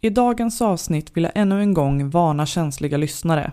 I 0.00 0.10
dagens 0.10 0.62
avsnitt 0.62 1.16
vill 1.16 1.24
jag 1.24 1.32
ännu 1.34 1.60
en 1.60 1.74
gång 1.74 2.10
varna 2.10 2.46
känsliga 2.46 2.96
lyssnare. 2.96 3.52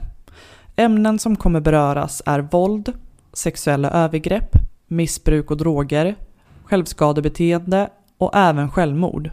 Ämnen 0.76 1.20
som 1.20 1.36
kommer 1.36 1.60
beröras 1.60 2.22
är 2.26 2.40
våld, 2.40 2.94
sexuella 3.34 3.90
övergrepp, 3.90 4.52
missbruk 4.88 5.52
och 5.52 5.58
droger, 5.58 6.16
självskadebeteende 6.64 7.90
och 8.18 8.36
även 8.36 8.72
självmord. 8.72 9.32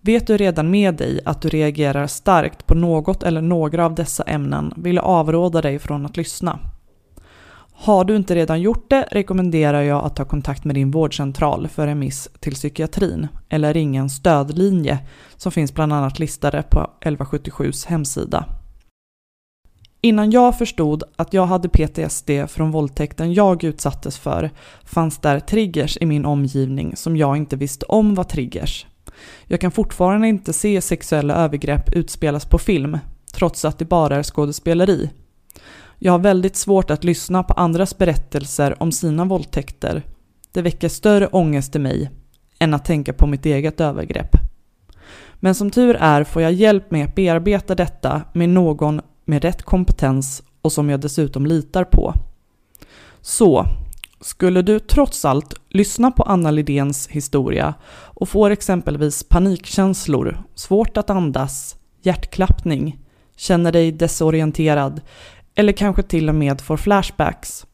Vet 0.00 0.26
du 0.26 0.36
redan 0.36 0.70
med 0.70 0.94
dig 0.94 1.20
att 1.24 1.42
du 1.42 1.48
reagerar 1.48 2.06
starkt 2.06 2.66
på 2.66 2.74
något 2.74 3.22
eller 3.22 3.42
några 3.42 3.84
av 3.84 3.94
dessa 3.94 4.22
ämnen 4.22 4.72
vill 4.76 4.96
jag 4.96 5.04
avråda 5.04 5.62
dig 5.62 5.78
från 5.78 6.06
att 6.06 6.16
lyssna. 6.16 6.58
Har 7.76 8.04
du 8.04 8.16
inte 8.16 8.34
redan 8.34 8.60
gjort 8.60 8.90
det 8.90 9.08
rekommenderar 9.10 9.82
jag 9.82 10.04
att 10.04 10.16
ta 10.16 10.24
kontakt 10.24 10.64
med 10.64 10.74
din 10.74 10.90
vårdcentral 10.90 11.68
för 11.68 11.86
remiss 11.86 12.28
till 12.40 12.54
psykiatrin 12.54 13.28
eller 13.48 13.74
ringa 13.74 14.00
en 14.00 14.10
stödlinje 14.10 14.98
som 15.36 15.52
finns 15.52 15.74
bland 15.74 15.92
annat 15.92 16.18
listade 16.18 16.62
på 16.62 16.90
1177s 17.00 17.88
hemsida. 17.88 18.44
Innan 20.00 20.30
jag 20.30 20.58
förstod 20.58 21.02
att 21.16 21.32
jag 21.32 21.46
hade 21.46 21.68
PTSD 21.68 22.30
från 22.48 22.70
våldtäkten 22.70 23.32
jag 23.32 23.64
utsattes 23.64 24.18
för 24.18 24.50
fanns 24.84 25.18
där 25.18 25.40
triggers 25.40 25.98
i 26.00 26.06
min 26.06 26.24
omgivning 26.24 26.96
som 26.96 27.16
jag 27.16 27.36
inte 27.36 27.56
visste 27.56 27.86
om 27.86 28.14
var 28.14 28.24
triggers. 28.24 28.86
Jag 29.46 29.60
kan 29.60 29.70
fortfarande 29.70 30.28
inte 30.28 30.52
se 30.52 30.80
sexuella 30.80 31.34
övergrepp 31.34 31.92
utspelas 31.92 32.44
på 32.44 32.58
film, 32.58 32.98
trots 33.32 33.64
att 33.64 33.78
det 33.78 33.84
bara 33.84 34.16
är 34.16 34.22
skådespeleri. 34.22 35.10
Jag 35.98 36.12
har 36.12 36.18
väldigt 36.18 36.56
svårt 36.56 36.90
att 36.90 37.04
lyssna 37.04 37.42
på 37.42 37.54
andras 37.54 37.98
berättelser 37.98 38.82
om 38.82 38.92
sina 38.92 39.24
våldtäkter. 39.24 40.02
Det 40.52 40.62
väcker 40.62 40.88
större 40.88 41.26
ångest 41.26 41.76
i 41.76 41.78
mig 41.78 42.10
än 42.58 42.74
att 42.74 42.84
tänka 42.84 43.12
på 43.12 43.26
mitt 43.26 43.46
eget 43.46 43.80
övergrepp. 43.80 44.36
Men 45.34 45.54
som 45.54 45.70
tur 45.70 45.96
är 46.00 46.24
får 46.24 46.42
jag 46.42 46.52
hjälp 46.52 46.90
med 46.90 47.04
att 47.04 47.14
bearbeta 47.14 47.74
detta 47.74 48.22
med 48.32 48.48
någon 48.48 49.00
med 49.24 49.42
rätt 49.42 49.62
kompetens 49.62 50.42
och 50.62 50.72
som 50.72 50.90
jag 50.90 51.00
dessutom 51.00 51.46
litar 51.46 51.84
på. 51.84 52.14
Så, 53.20 53.66
skulle 54.20 54.62
du 54.62 54.78
trots 54.78 55.24
allt 55.24 55.54
lyssna 55.68 56.10
på 56.10 56.22
Anna 56.22 56.50
Lidéns 56.50 57.08
historia 57.08 57.74
och 57.90 58.28
får 58.28 58.50
exempelvis 58.50 59.24
panikkänslor, 59.28 60.42
svårt 60.54 60.96
att 60.96 61.10
andas, 61.10 61.76
hjärtklappning, 62.02 62.98
känner 63.36 63.72
dig 63.72 63.92
desorienterad 63.92 65.00
eller 65.54 65.72
kanske 65.72 66.02
till 66.02 66.28
och 66.28 66.34
med 66.34 66.60
får 66.60 66.76
flashbacks, 66.76 67.66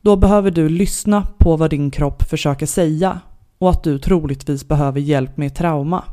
då 0.00 0.16
behöver 0.16 0.50
du 0.50 0.68
lyssna 0.68 1.26
på 1.38 1.56
vad 1.56 1.70
din 1.70 1.90
kropp 1.90 2.22
försöker 2.22 2.66
säga 2.66 3.20
och 3.58 3.70
att 3.70 3.84
du 3.84 3.98
troligtvis 3.98 4.68
behöver 4.68 5.00
hjälp 5.00 5.36
med 5.36 5.54
trauma. 5.54 6.04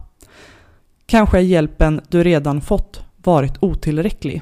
Kanske 1.05 1.37
är 1.37 1.41
hjälpen 1.41 2.01
du 2.09 2.23
redan 2.23 2.61
fått 2.61 3.01
varit 3.15 3.53
otillräcklig. 3.59 4.41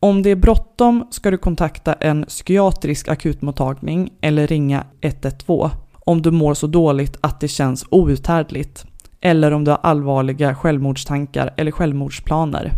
Om 0.00 0.22
det 0.22 0.30
är 0.30 0.36
bråttom 0.36 1.06
ska 1.10 1.30
du 1.30 1.38
kontakta 1.38 1.92
en 1.92 2.24
psykiatrisk 2.24 3.08
akutmottagning 3.08 4.12
eller 4.20 4.46
ringa 4.46 4.84
112 5.00 5.70
om 6.10 6.22
du 6.22 6.30
mår 6.30 6.54
så 6.54 6.66
dåligt 6.66 7.16
att 7.20 7.40
det 7.40 7.48
känns 7.48 7.84
outhärdligt 7.90 8.84
eller 9.20 9.50
om 9.50 9.64
du 9.64 9.70
har 9.70 9.80
allvarliga 9.82 10.54
självmordstankar 10.54 11.54
eller 11.56 11.70
självmordsplaner. 11.70 12.72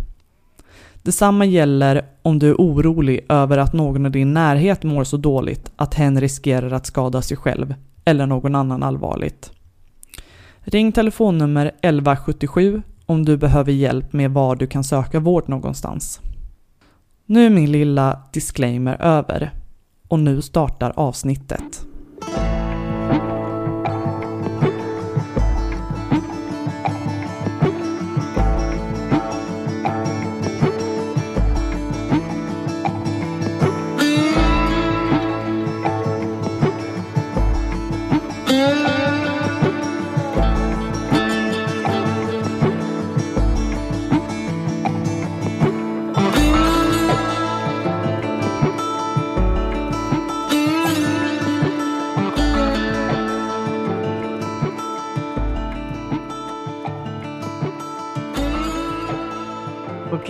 Detsamma 1.02 1.44
gäller 1.44 2.04
om 2.22 2.38
du 2.38 2.50
är 2.50 2.54
orolig 2.54 3.26
över 3.28 3.58
att 3.58 3.72
någon 3.72 4.06
i 4.06 4.10
din 4.10 4.32
närhet 4.32 4.82
mår 4.82 5.04
så 5.04 5.16
dåligt 5.16 5.72
att 5.76 5.94
hen 5.94 6.20
riskerar 6.20 6.70
att 6.70 6.86
skada 6.86 7.22
sig 7.22 7.36
själv 7.36 7.74
eller 8.04 8.26
någon 8.26 8.54
annan 8.54 8.82
allvarligt. 8.82 9.52
Ring 10.60 10.92
telefonnummer 10.92 11.66
1177 11.66 12.82
om 13.06 13.24
du 13.24 13.36
behöver 13.36 13.72
hjälp 13.72 14.12
med 14.12 14.30
var 14.30 14.56
du 14.56 14.66
kan 14.66 14.84
söka 14.84 15.20
vård 15.20 15.48
någonstans. 15.48 16.20
Nu 17.26 17.46
är 17.46 17.50
min 17.50 17.72
lilla 17.72 18.22
disclaimer 18.32 19.02
över 19.02 19.50
och 20.08 20.18
nu 20.18 20.42
startar 20.42 20.92
avsnittet. 20.96 21.86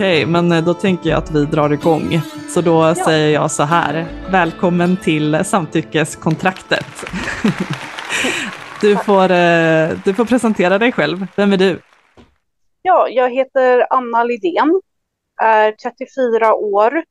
Okej, 0.03 0.25
men 0.25 0.51
eh, 0.51 0.63
då 0.63 0.73
tänker 0.73 1.09
jag 1.09 1.17
att 1.17 1.31
vi 1.31 1.45
drar 1.45 1.73
igång. 1.73 2.21
Så 2.49 2.61
då 2.61 2.71
ja. 2.71 2.95
säger 2.95 3.33
jag 3.33 3.51
så 3.51 3.63
här. 3.63 4.05
Välkommen 4.31 4.97
till 4.97 5.45
samtyckeskontraktet. 5.45 6.85
Du 8.81 8.95
får, 8.95 9.31
eh, 9.31 9.89
du 10.05 10.13
får 10.13 10.25
presentera 10.25 10.77
dig 10.77 10.91
själv. 10.91 11.27
Vem 11.35 11.53
är 11.53 11.57
du? 11.57 11.81
Ja, 12.81 13.07
jag 13.09 13.33
heter 13.33 13.87
Anna 13.89 14.23
Lidén, 14.23 14.81
är 15.41 15.71
34 15.71 16.55
år 16.55 17.03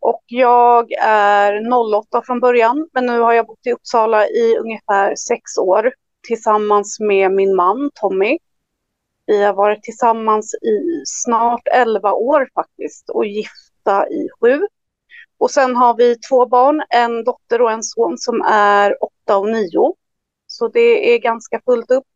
och 0.00 0.22
jag 0.26 0.92
är 1.02 1.72
08 1.94 2.22
från 2.26 2.40
början, 2.40 2.88
men 2.92 3.06
nu 3.06 3.20
har 3.20 3.32
jag 3.32 3.46
bott 3.46 3.66
i 3.66 3.72
Uppsala 3.72 4.26
i 4.26 4.56
ungefär 4.60 5.14
sex 5.14 5.58
år 5.58 5.92
tillsammans 6.26 7.00
med 7.00 7.32
min 7.32 7.56
man 7.56 7.90
Tommy. 7.94 8.38
Vi 9.28 9.44
har 9.44 9.54
varit 9.54 9.82
tillsammans 9.82 10.54
i 10.54 11.02
snart 11.06 11.62
11 11.72 12.12
år 12.12 12.48
faktiskt 12.54 13.10
och 13.10 13.26
gifta 13.26 14.08
i 14.08 14.28
sju. 14.40 14.60
Och 15.38 15.50
sen 15.50 15.76
har 15.76 15.96
vi 15.96 16.18
två 16.18 16.46
barn, 16.46 16.82
en 16.88 17.24
dotter 17.24 17.62
och 17.62 17.72
en 17.72 17.82
son 17.82 18.18
som 18.18 18.42
är 18.42 19.04
åtta 19.04 19.36
och 19.36 19.48
nio. 19.48 19.94
Så 20.46 20.68
det 20.68 21.14
är 21.14 21.18
ganska 21.18 21.60
fullt 21.64 21.90
upp, 21.90 22.06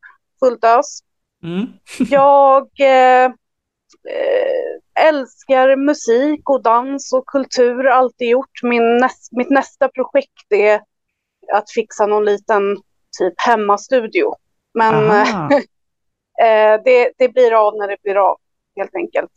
fullt 0.41 0.65
ös. 0.65 1.01
Mm. 1.43 1.67
jag 2.11 2.69
eh, 2.81 3.25
eh, 3.25 5.09
älskar 5.09 5.77
musik 5.77 6.51
och 6.51 6.63
dans 6.63 7.13
och 7.13 7.27
kultur, 7.27 7.87
alltid 7.87 8.29
gjort. 8.29 8.63
Min 8.63 8.97
näst, 8.97 9.33
mitt 9.33 9.51
nästa 9.51 9.89
projekt 9.89 10.53
är 10.53 10.81
att 11.53 11.71
fixa 11.71 12.07
någon 12.07 12.25
liten 12.25 12.77
typ 13.19 13.35
hemmastudio. 13.37 14.35
Men 14.75 15.27
det, 16.85 17.13
det 17.19 17.29
blir 17.29 17.53
av 17.67 17.77
när 17.77 17.89
det 17.89 17.97
blir 18.03 18.17
av, 18.17 18.37
helt 18.77 18.95
enkelt. 18.95 19.33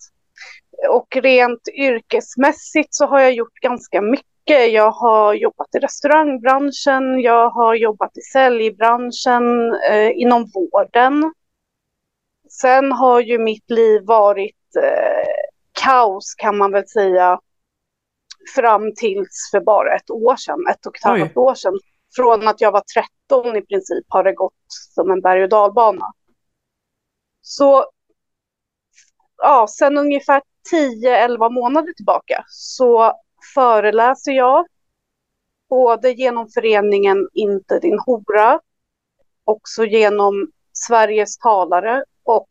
Och 0.90 1.16
rent 1.16 1.68
yrkesmässigt 1.74 2.96
så 2.96 3.06
har 3.06 3.20
jag 3.20 3.34
gjort 3.34 3.60
ganska 3.62 4.02
mycket. 4.02 4.72
Jag 4.72 4.92
har 4.92 5.34
jobbat 5.34 5.76
i 5.76 5.80
restaurangbranschen, 5.80 7.22
jag 7.22 7.50
har 7.50 7.76
jobbat 7.76 8.18
i 8.18 8.22
säljbranschen, 8.22 9.74
eh, 9.90 10.12
inom 10.16 10.52
vården. 10.54 11.34
Sen 12.50 12.92
har 12.92 13.20
ju 13.20 13.38
mitt 13.38 13.70
liv 13.70 14.02
varit 14.06 14.76
eh, 14.84 15.28
kaos 15.84 16.36
kan 16.38 16.58
man 16.58 16.72
väl 16.72 16.88
säga 16.88 17.40
fram 18.56 18.94
tills 18.96 19.50
för 19.52 19.60
bara 19.60 19.96
ett 19.96 20.10
år 20.10 20.36
sedan, 20.36 20.68
ett 20.72 20.86
och 20.86 20.98
ett 20.98 21.04
halvt 21.04 21.38
år 21.38 21.56
sedan. 21.56 21.80
Från 22.16 22.48
att 22.48 22.62
jag 22.62 22.72
var 22.72 22.84
13 23.30 23.56
i 23.56 23.62
princip 23.62 24.06
har 24.08 24.24
det 24.24 24.34
gått 24.34 24.54
som 24.68 25.12
en 25.12 25.22
berg 25.22 25.44
och 25.44 25.50
dalbana. 25.50 26.06
Så 27.48 27.86
ja, 29.38 29.68
sen 29.70 29.98
ungefär 29.98 30.42
10-11 30.74 31.50
månader 31.50 31.94
tillbaka 31.94 32.44
så 32.48 33.14
föreläser 33.54 34.32
jag 34.32 34.68
både 35.70 36.12
genom 36.12 36.50
föreningen 36.50 37.30
Inte 37.34 37.80
din 37.80 38.00
hora, 38.00 38.60
också 39.44 39.86
genom 39.86 40.52
Sveriges 40.74 41.38
talare 41.38 42.04
och 42.24 42.50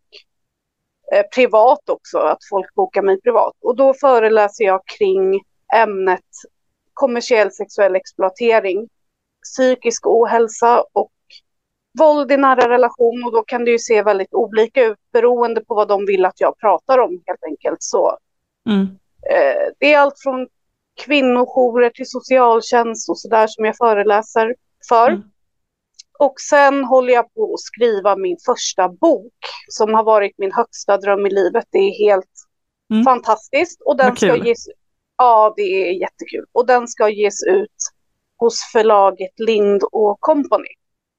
eh, 1.12 1.26
privat 1.34 1.88
också, 1.88 2.18
att 2.18 2.48
folk 2.50 2.74
bokar 2.74 3.02
mig 3.02 3.20
privat. 3.20 3.54
Och 3.60 3.76
då 3.76 3.94
föreläser 3.94 4.64
jag 4.64 4.80
kring 4.86 5.40
ämnet 5.76 6.24
kommersiell 6.92 7.52
sexuell 7.52 7.96
exploatering, 7.96 8.88
psykisk 9.42 10.06
ohälsa 10.06 10.84
och 10.92 11.12
våld 11.98 12.32
i 12.32 12.36
nära 12.36 12.68
relation 12.68 13.24
och 13.24 13.32
då 13.32 13.42
kan 13.42 13.64
det 13.64 13.70
ju 13.70 13.78
se 13.78 14.02
väldigt 14.02 14.34
olika 14.34 14.84
ut 14.84 14.98
beroende 15.12 15.60
på 15.60 15.74
vad 15.74 15.88
de 15.88 16.06
vill 16.06 16.24
att 16.24 16.40
jag 16.40 16.58
pratar 16.58 16.98
om 16.98 17.22
helt 17.26 17.44
enkelt. 17.44 17.82
Så, 17.82 18.18
mm. 18.68 18.82
eh, 19.30 19.72
det 19.78 19.94
är 19.94 19.98
allt 19.98 20.18
från 20.22 20.48
kvinnojourer 21.04 21.90
till 21.90 22.08
socialtjänst 22.08 23.10
och 23.10 23.18
sådär 23.18 23.46
som 23.46 23.64
jag 23.64 23.76
föreläser 23.76 24.54
för. 24.88 25.08
Mm. 25.08 25.22
Och 26.18 26.40
sen 26.40 26.84
håller 26.84 27.12
jag 27.12 27.34
på 27.34 27.54
att 27.54 27.60
skriva 27.60 28.16
min 28.16 28.36
första 28.46 28.88
bok 28.88 29.34
som 29.68 29.94
har 29.94 30.04
varit 30.04 30.38
min 30.38 30.52
högsta 30.52 30.96
dröm 30.96 31.26
i 31.26 31.30
livet. 31.30 31.64
Det 31.70 31.78
är 31.78 32.06
helt 32.06 32.30
mm. 32.92 33.04
fantastiskt. 33.04 33.82
Och 33.82 33.96
den 33.96 34.16
ska 34.16 34.36
ges, 34.36 34.66
ja, 35.18 35.54
det 35.56 35.62
är 35.62 35.92
jättekul. 35.92 36.44
Och 36.52 36.66
den 36.66 36.88
ska 36.88 37.08
ges 37.08 37.42
ut 37.42 37.76
hos 38.36 38.60
förlaget 38.72 39.40
Lind 39.46 39.82
och 39.92 40.20
Company. 40.20 40.68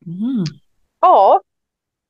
Mm. 0.06 0.46
Ja, 1.06 1.42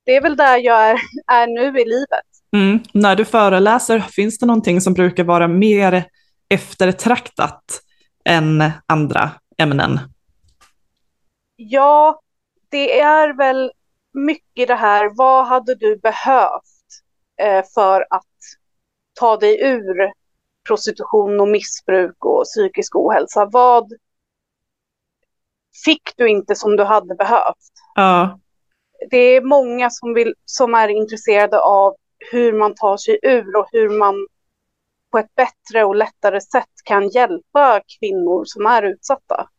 det 0.06 0.16
är 0.16 0.22
väl 0.22 0.36
där 0.36 0.58
jag 0.58 0.90
är, 0.90 1.00
är 1.32 1.48
nu 1.48 1.80
i 1.80 1.86
livet. 1.86 2.26
Mm. 2.56 2.80
När 2.94 3.16
du 3.16 3.26
föreläser, 3.26 4.00
finns 4.00 4.38
det 4.38 4.46
någonting 4.46 4.82
som 4.82 4.94
brukar 4.94 5.24
vara 5.24 5.48
mer 5.48 6.06
eftertraktat 6.50 7.82
än 8.26 8.72
andra 8.86 9.32
ämnen? 9.58 10.00
Ja, 11.56 12.22
det 12.70 13.00
är 13.00 13.38
väl 13.38 13.72
mycket 14.14 14.68
det 14.68 14.76
här, 14.76 15.12
vad 15.16 15.48
hade 15.48 15.76
du 15.76 15.98
behövt 15.98 16.86
eh, 17.42 17.66
för 17.74 18.02
att 18.10 18.36
ta 19.20 19.38
dig 19.38 19.64
ur 19.64 20.12
prostitution 20.68 21.40
och 21.40 21.48
missbruk 21.48 22.26
och 22.26 22.44
psykisk 22.44 22.96
ohälsa? 22.96 23.46
Vad 23.46 23.94
fick 25.86 26.14
du 26.18 26.30
inte 26.30 26.56
som 26.56 26.76
du 26.76 26.84
hade 26.84 27.16
behövt? 27.16 27.72
Ja. 27.96 28.40
Det 29.10 29.18
är 29.18 29.42
många 29.42 29.90
som, 29.90 30.14
vill, 30.14 30.34
som 30.46 30.74
är 30.74 30.88
intresserade 30.88 31.60
av 31.60 31.96
hur 32.32 32.54
man 32.54 32.76
tar 32.76 32.98
sig 32.98 33.20
ur 33.24 33.56
och 33.56 33.68
hur 33.72 33.90
man 33.90 34.28
på 35.12 35.20
ett 35.20 35.36
bättre 35.36 35.84
och 35.84 35.96
lättare 35.96 36.42
sätt 36.42 36.72
kan 36.84 37.10
hjälpa 37.10 37.82
kvinnor 38.00 38.44
som 38.46 38.66
är 38.66 38.84
utsatta. 38.84 39.50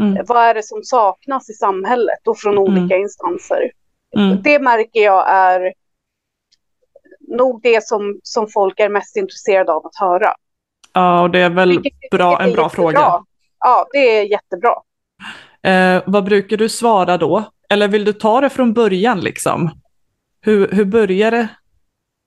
Mm. 0.00 0.24
Vad 0.26 0.44
är 0.44 0.54
det 0.54 0.62
som 0.62 0.82
saknas 0.82 1.50
i 1.50 1.52
samhället 1.52 2.28
och 2.28 2.38
från 2.38 2.58
mm. 2.58 2.64
olika 2.64 2.96
instanser? 2.96 3.70
Mm. 4.16 4.42
Det 4.42 4.58
märker 4.58 5.00
jag 5.00 5.28
är 5.28 5.72
nog 7.28 7.60
det 7.62 7.84
som, 7.84 8.20
som 8.22 8.48
folk 8.48 8.80
är 8.80 8.88
mest 8.88 9.16
intresserade 9.16 9.72
av 9.72 9.86
att 9.86 9.96
höra. 9.96 10.34
Ja, 10.92 11.22
och 11.22 11.30
det 11.30 11.38
är 11.38 11.50
väl 11.50 11.80
bra, 12.10 12.40
en 12.40 12.52
bra 12.52 12.62
jättebra. 12.62 12.68
fråga. 12.68 13.24
Ja, 13.58 13.86
det 13.92 14.18
är 14.18 14.22
jättebra. 14.22 14.74
Eh, 15.62 16.02
vad 16.06 16.24
brukar 16.24 16.56
du 16.56 16.68
svara 16.68 17.16
då? 17.16 17.44
Eller 17.70 17.88
vill 17.88 18.04
du 18.04 18.12
ta 18.12 18.40
det 18.40 18.50
från 18.50 18.72
början 18.72 19.20
liksom? 19.20 19.70
Hur, 20.40 20.68
hur 20.68 20.84
började 20.84 21.48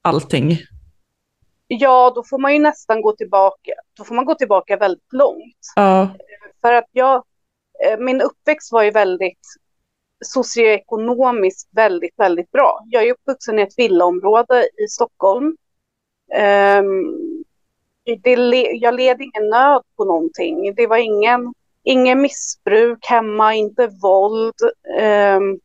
allting? 0.02 0.58
Ja, 1.68 2.12
då 2.16 2.24
får 2.24 2.40
man 2.40 2.54
ju 2.54 2.60
nästan 2.60 3.02
gå 3.02 3.16
tillbaka. 3.16 3.72
Då 3.98 4.04
får 4.04 4.16
man 4.16 4.26
gå 4.26 4.36
tillbaka 4.36 4.78
väldigt 4.78 5.14
långt. 5.14 5.58
Ja. 5.76 6.10
För 6.62 6.74
att 6.74 6.88
jag, 6.92 7.24
eh, 7.86 8.00
min 8.00 8.22
uppväxt 8.22 8.72
var 8.72 8.84
ju 8.84 8.92
väldigt 8.92 9.48
socioekonomiskt 10.26 11.70
väldigt, 11.72 12.14
väldigt 12.18 12.52
bra. 12.52 12.80
Jag 12.90 13.04
är 13.08 13.12
uppvuxen 13.12 13.60
i 13.60 13.62
ett 13.62 13.74
villaområde 13.78 14.70
i 14.84 14.88
Stockholm. 14.88 15.58
Um, 16.80 17.44
det, 18.24 18.32
jag 18.74 18.94
led 18.94 19.22
ingen 19.22 19.50
nöd 19.50 19.84
på 19.98 20.06
någonting. 20.06 20.76
Det 20.76 20.88
var 20.88 20.98
ingen, 20.98 21.54
ingen 21.84 22.22
missbruk 22.22 23.06
hemma, 23.06 23.54
inte 23.54 23.88
våld. 24.02 24.56
Um, 25.02 25.60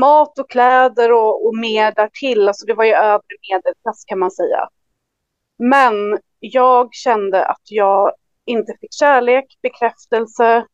mat 0.00 0.38
och 0.38 0.50
kläder 0.50 1.12
och, 1.12 1.46
och 1.46 1.56
mer 1.56 1.92
därtill. 1.92 2.48
Alltså 2.48 2.66
det 2.66 2.74
var 2.74 2.84
ju 2.84 2.92
övre 2.92 3.36
medelklass 3.50 4.04
kan 4.04 4.18
man 4.18 4.30
säga. 4.30 4.68
Men 5.58 6.18
jag 6.40 6.94
kände 6.94 7.44
att 7.44 7.62
jag 7.64 8.12
inte 8.44 8.76
fick 8.80 8.94
kärlek, 8.94 9.44
bekräftelse. 9.62 10.66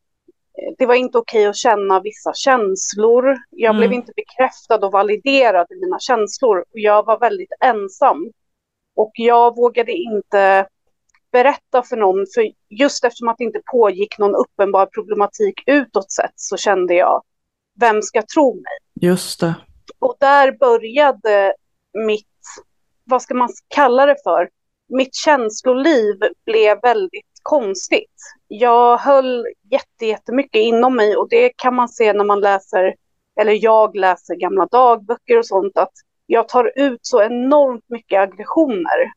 Det 0.77 0.85
var 0.85 0.95
inte 0.95 1.17
okej 1.17 1.45
att 1.45 1.55
känna 1.55 1.99
vissa 1.99 2.33
känslor. 2.33 3.35
Jag 3.49 3.69
mm. 3.69 3.77
blev 3.77 3.93
inte 3.93 4.11
bekräftad 4.15 4.85
och 4.85 4.91
validerad 4.91 5.67
i 5.69 5.75
mina 5.75 5.99
känslor. 5.99 6.65
Jag 6.71 7.05
var 7.05 7.19
väldigt 7.19 7.51
ensam. 7.59 8.31
Och 8.95 9.11
jag 9.13 9.55
vågade 9.55 9.91
inte 9.91 10.67
berätta 11.37 11.83
för 11.83 11.97
någon, 11.97 12.25
för 12.35 12.51
just 12.69 13.03
eftersom 13.03 13.27
att 13.27 13.37
det 13.37 13.43
inte 13.43 13.61
pågick 13.71 14.17
någon 14.17 14.35
uppenbar 14.35 14.85
problematik 14.85 15.63
utåt 15.65 16.11
sett 16.11 16.33
så 16.35 16.57
kände 16.57 16.93
jag, 16.93 17.23
vem 17.79 18.01
ska 18.01 18.21
tro 18.33 18.55
mig? 18.55 19.09
Just 19.09 19.39
det. 19.39 19.55
Och 19.99 20.15
där 20.19 20.51
började 20.51 21.53
mitt, 22.07 22.25
vad 23.03 23.21
ska 23.21 23.33
man 23.33 23.49
kalla 23.67 24.05
det 24.05 24.15
för, 24.23 24.49
mitt 24.89 25.15
känsloliv 25.15 26.15
blev 26.45 26.79
väldigt 26.81 27.39
konstigt. 27.43 28.15
Jag 28.47 28.97
höll 28.97 29.45
jättemycket 30.01 30.59
inom 30.59 30.95
mig 30.95 31.15
och 31.15 31.29
det 31.29 31.49
kan 31.55 31.75
man 31.75 31.89
se 31.89 32.13
när 32.13 32.25
man 32.25 32.39
läser, 32.39 32.95
eller 33.41 33.63
jag 33.63 33.95
läser 33.95 34.35
gamla 34.35 34.65
dagböcker 34.65 35.37
och 35.37 35.45
sånt, 35.45 35.77
att 35.77 35.93
jag 36.25 36.49
tar 36.49 36.71
ut 36.75 36.99
så 37.01 37.23
enormt 37.23 37.89
mycket 37.89 38.19
aggressioner 38.19 39.11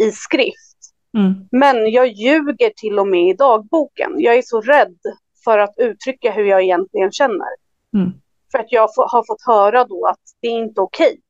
i 0.00 0.10
skrift. 0.10 0.71
Mm. 1.18 1.48
Men 1.50 1.90
jag 1.90 2.08
ljuger 2.08 2.70
till 2.76 2.98
och 2.98 3.08
med 3.08 3.28
i 3.28 3.32
dagboken. 3.32 4.12
Jag 4.16 4.36
är 4.36 4.42
så 4.42 4.60
rädd 4.60 4.98
för 5.44 5.58
att 5.58 5.74
uttrycka 5.76 6.32
hur 6.32 6.44
jag 6.44 6.62
egentligen 6.62 7.12
känner. 7.12 7.48
Mm. 7.94 8.12
För 8.52 8.58
att 8.58 8.72
jag 8.72 8.88
har 8.96 9.26
fått 9.26 9.46
höra 9.46 9.84
då 9.84 10.06
att 10.06 10.20
det 10.40 10.48
är 10.48 10.58
inte 10.58 10.80
okej 10.80 11.06
okay 11.06 11.20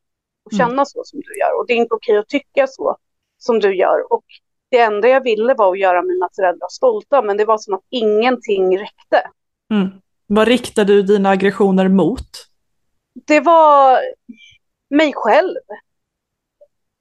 att 0.47 0.53
mm. 0.53 0.59
känna 0.59 0.73
mm. 0.73 0.87
så 0.87 1.03
som 1.05 1.21
du 1.21 1.39
gör 1.39 1.59
och 1.59 1.67
det 1.67 1.73
är 1.73 1.77
inte 1.77 1.95
okej 1.95 2.13
okay 2.13 2.21
att 2.21 2.29
tycka 2.29 2.67
så 2.67 2.97
som 3.39 3.59
du 3.59 3.77
gör. 3.77 4.13
Och 4.13 4.25
det 4.71 4.79
enda 4.79 5.09
jag 5.09 5.23
ville 5.23 5.55
var 5.55 5.73
att 5.73 5.79
göra 5.79 6.03
mina 6.03 6.29
föräldrar 6.37 6.69
stolta, 6.71 7.23
men 7.23 7.37
det 7.37 7.45
var 7.45 7.59
som 7.59 7.75
att 7.75 7.85
ingenting 7.91 8.79
räckte. 8.79 9.31
Mm. 9.71 9.89
Vad 10.27 10.49
riktade 10.49 10.93
du 10.93 11.03
dina 11.03 11.31
aggressioner 11.31 11.89
mot? 11.89 12.29
Det 13.27 13.41
var 13.41 14.01
mig 14.91 15.13
själv 15.15 15.61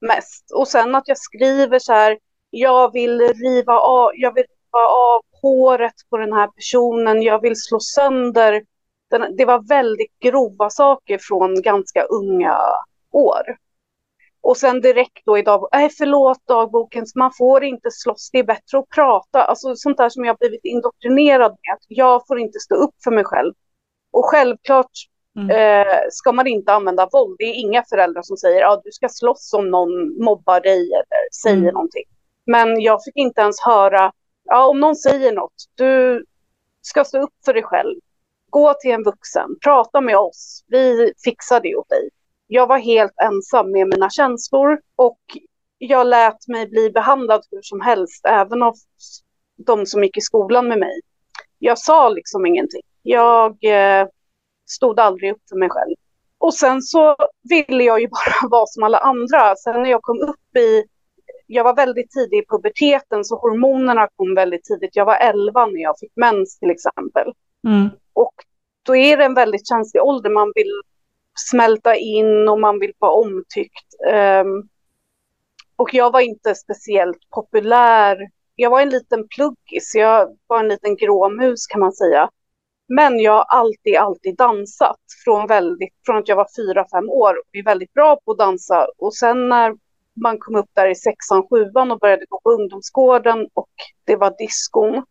mest. 0.02 0.52
Och 0.54 0.68
sen 0.68 0.96
att 0.96 1.08
jag 1.08 1.18
skriver 1.18 1.80
så 1.80 1.94
här, 1.94 2.18
jag 2.52 2.94
vill 2.94 3.20
riva 3.22 3.80
av, 3.80 4.12
jag 4.16 4.36
vill 4.36 4.44
riva 4.44 4.88
av 4.88 5.22
håret 5.42 5.94
på 6.10 6.18
den 6.18 6.34
här 6.34 6.48
personen, 6.48 7.22
jag 7.22 7.42
vill 7.42 7.56
slå 7.56 7.80
sönder. 7.80 8.64
Den, 9.10 9.36
det 9.36 9.46
var 9.46 9.68
väldigt 9.68 10.20
grova 10.20 10.70
saker 10.70 11.20
från 11.22 11.62
ganska 11.62 12.04
unga 12.04 12.58
år. 13.12 13.58
Och 14.42 14.58
sen 14.58 14.82
direkt 14.82 15.26
då 15.26 15.38
idag, 15.38 15.70
nej 15.72 15.90
förlåt 15.98 16.48
dagboken, 16.48 17.06
man 17.16 17.32
får 17.38 17.64
inte 17.64 17.92
slåss, 17.92 18.30
det 18.32 18.40
är 18.40 18.44
bättre 18.44 18.78
att 18.80 18.90
prata. 18.90 19.44
Alltså 19.44 19.76
sånt 19.76 19.98
där 19.98 20.10
som 20.10 20.26
jag 20.26 20.38
blivit 20.38 20.66
indoktrinerad 20.66 21.52
med, 21.52 21.74
att 21.74 21.86
jag 21.88 22.28
får 22.28 22.40
inte 22.40 22.60
stå 22.60 22.76
upp 22.76 22.96
för 23.04 23.12
mig 23.12 23.24
själv. 23.24 23.54
Och 24.12 24.26
självklart 24.26 24.92
mm. 25.38 25.50
eh, 25.50 25.98
ska 26.12 26.32
man 26.32 26.48
inte 26.48 26.74
använda 26.74 27.10
våld. 27.12 27.36
Det 27.40 27.44
är 27.44 27.54
inga 27.54 27.84
föräldrar 27.90 28.22
som 28.22 28.38
säger 28.38 28.62
att 28.62 28.78
ah, 28.78 28.82
du 28.84 28.92
ska 28.92 29.10
slåss 29.10 29.54
om 29.54 29.70
någon 29.70 30.24
mobbar 30.24 30.60
dig 30.60 30.94
eller 30.94 31.30
säger 31.44 31.58
mm. 31.58 31.74
någonting. 31.74 32.04
Men 32.46 32.82
jag 32.82 33.04
fick 33.04 33.16
inte 33.16 33.42
ens 33.42 33.62
höra, 33.66 34.12
ja 34.44 34.68
om 34.68 34.80
någon 34.80 34.96
säger 34.96 35.32
något, 35.32 35.54
du 35.76 36.26
ska 36.82 37.04
stå 37.04 37.22
upp 37.22 37.34
för 37.46 37.54
dig 37.54 37.64
själv. 37.64 38.00
Gå 38.50 38.74
till 38.74 38.92
en 38.92 39.04
vuxen, 39.04 39.50
prata 39.64 40.02
med 40.02 40.18
oss, 40.18 40.64
vi 40.68 41.14
fixar 41.24 41.60
det 41.60 41.76
åt 41.76 41.90
dig 41.90 42.10
jag 42.54 42.68
var 42.68 42.78
helt 42.78 43.14
ensam 43.24 43.72
med 43.72 43.88
mina 43.88 44.10
känslor 44.10 44.80
och 44.96 45.20
jag 45.78 46.08
lät 46.08 46.48
mig 46.48 46.68
bli 46.68 46.90
behandlad 46.90 47.46
hur 47.52 47.62
som 47.62 47.82
helst, 47.82 48.26
även 48.26 48.64
av 48.64 48.76
de 49.66 49.86
som 49.86 50.04
gick 50.04 50.18
i 50.18 50.22
skolan 50.22 50.68
med 50.68 50.80
mig. 50.80 51.02
Jag 51.60 51.78
sa 51.78 52.10
liksom 52.10 52.46
ingenting. 52.46 52.82
Jag 53.02 53.64
eh, 53.64 54.08
stod 54.70 55.00
aldrig 55.00 55.32
upp 55.32 55.42
för 55.50 55.56
mig 55.56 55.70
själv. 55.70 55.96
Och 56.38 56.54
sen 56.54 56.82
så 56.82 57.16
ville 57.50 57.84
jag 57.84 58.02
ju 58.02 58.08
bara 58.12 58.50
vara 58.50 58.66
som 58.66 58.84
alla 58.84 58.98
andra. 58.98 59.56
Sen 59.56 59.82
när 59.82 59.90
jag 59.90 60.02
kom 60.02 60.20
upp 60.20 60.58
i, 60.58 60.84
jag 61.52 61.64
var 61.64 61.76
väldigt 61.76 62.12
tidig 62.12 62.38
i 62.38 62.46
puberteten 62.50 63.26
så 63.26 63.36
hormonerna 63.36 64.08
kom 64.16 64.36
väldigt 64.36 64.64
tidigt. 64.64 64.96
Jag 64.96 65.06
var 65.06 65.16
11 65.16 65.66
när 65.66 65.82
jag 65.82 66.00
fick 66.00 66.12
mens 66.16 66.60
till 66.60 66.72
exempel. 66.72 67.34
Mm. 67.68 67.90
Och 68.14 68.34
då 68.84 68.96
är 68.96 69.18
det 69.18 69.26
en 69.26 69.34
väldigt 69.34 69.68
känslig 69.68 70.04
ålder. 70.04 70.30
Man 70.30 70.52
vill 70.56 70.82
smälta 71.50 71.96
in 71.96 72.48
och 72.48 72.60
man 72.60 72.80
vill 72.80 72.94
vara 73.00 73.12
omtyckt. 73.12 73.86
Um, 74.14 74.70
och 75.76 75.94
jag 75.94 76.12
var 76.12 76.20
inte 76.20 76.56
speciellt 76.56 77.30
populär. 77.30 78.18
Jag 78.56 78.70
var 78.70 78.82
en 78.82 78.90
liten 78.90 79.28
pluggis, 79.28 79.96
jag 79.96 80.38
var 80.48 80.60
en 80.60 80.68
liten 80.68 80.96
gråmus 80.96 81.68
kan 81.68 81.80
man 81.80 81.94
säga. 81.94 82.30
Men 82.88 83.20
jag 83.20 83.32
har 83.32 83.46
alltid, 83.50 83.96
alltid 83.96 84.38
dansat 84.38 85.00
från, 85.26 85.48
väldigt, 85.48 85.94
från 86.06 86.18
att 86.18 86.28
jag 86.28 86.36
var 86.36 86.48
fyra, 86.58 86.86
fem 86.92 87.10
år 87.10 87.34
och 87.34 87.56
är 87.56 87.64
väldigt 87.64 87.94
bra 87.94 88.20
på 88.26 88.32
att 88.32 88.38
dansa. 88.38 88.88
Och 88.98 89.16
sen 89.16 89.50
när 89.50 89.76
man 90.22 90.40
kom 90.40 90.56
upp 90.56 90.70
där 90.74 90.88
i 90.88 90.96
sexan, 90.96 91.48
sjuan 91.50 91.92
och 91.92 92.00
började 92.00 92.26
gå 92.30 92.40
på 92.44 92.52
ungdomsgården 92.52 93.48
och 93.54 93.70
det 94.06 94.16
var 94.16 94.36
diskon, 94.38 95.06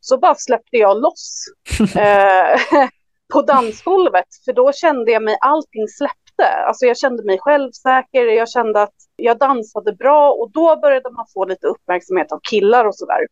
så 0.00 0.18
bara 0.18 0.34
släppte 0.34 0.76
jag 0.76 1.00
loss. 1.00 1.44
Eh, 1.96 2.60
på 3.32 3.42
dansgolvet, 3.42 4.26
för 4.44 4.52
då 4.52 4.72
kände 4.72 5.12
jag 5.12 5.22
mig, 5.22 5.36
allting 5.40 5.88
släppte. 5.88 6.46
Alltså 6.66 6.86
jag 6.86 6.98
kände 6.98 7.24
mig 7.24 7.38
självsäker, 7.38 8.26
jag 8.26 8.50
kände 8.50 8.82
att 8.82 8.94
jag 9.16 9.38
dansade 9.38 9.92
bra 9.92 10.32
och 10.32 10.50
då 10.50 10.76
började 10.76 11.10
man 11.10 11.26
få 11.34 11.44
lite 11.44 11.66
uppmärksamhet 11.66 12.32
av 12.32 12.40
killar 12.50 12.84
och 12.84 12.96
sådär. 12.96 13.26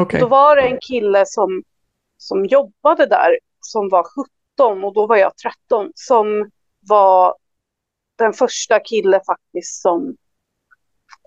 Okay. 0.00 0.20
Då 0.20 0.26
var 0.26 0.56
det 0.56 0.62
en 0.62 0.78
kille 0.80 1.24
som, 1.26 1.62
som 2.16 2.46
jobbade 2.46 3.06
där, 3.06 3.38
som 3.60 3.88
var 3.88 4.04
17 4.58 4.84
och 4.84 4.94
då 4.94 5.06
var 5.06 5.16
jag 5.16 5.32
13 5.36 5.90
som 5.94 6.50
var 6.88 7.34
den 8.20 8.32
första 8.32 8.80
kille 8.80 9.20
faktiskt 9.26 9.82
som 9.82 10.16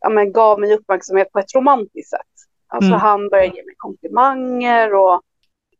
ja, 0.01 0.09
men, 0.09 0.31
gav 0.31 0.59
mig 0.59 0.73
uppmärksamhet 0.73 1.31
på 1.31 1.39
ett 1.39 1.55
romantiskt 1.55 2.09
sätt. 2.09 2.19
Alltså 2.67 2.89
mm. 2.89 2.99
han 2.99 3.29
började 3.29 3.55
ge 3.55 3.65
mig 3.65 3.75
komplimanger 3.77 4.93
och 4.93 5.21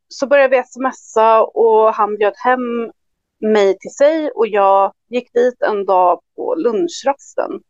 så 0.07 0.27
började 0.27 0.57
vi 0.57 0.63
smsa 0.63 1.43
och 1.43 1.93
han 1.93 2.17
bjöd 2.17 2.33
hem 2.37 2.91
mig 3.39 3.77
till 3.77 3.91
sig 3.91 4.31
och 4.31 4.47
jag 4.47 4.93
gick 5.09 5.33
dit 5.33 5.61
en 5.61 5.85
dag 5.85 6.21
på 6.35 6.55
lunchrasten. 6.55 7.61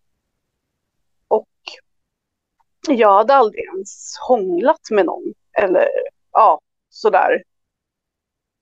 Och 1.27 1.49
jag 2.87 3.13
hade 3.13 3.33
aldrig 3.33 3.63
ens 3.65 4.17
hånglat 4.27 4.91
med 4.91 5.05
någon 5.05 5.33
eller 5.57 5.87
ja, 6.31 6.59
sådär. 6.89 7.43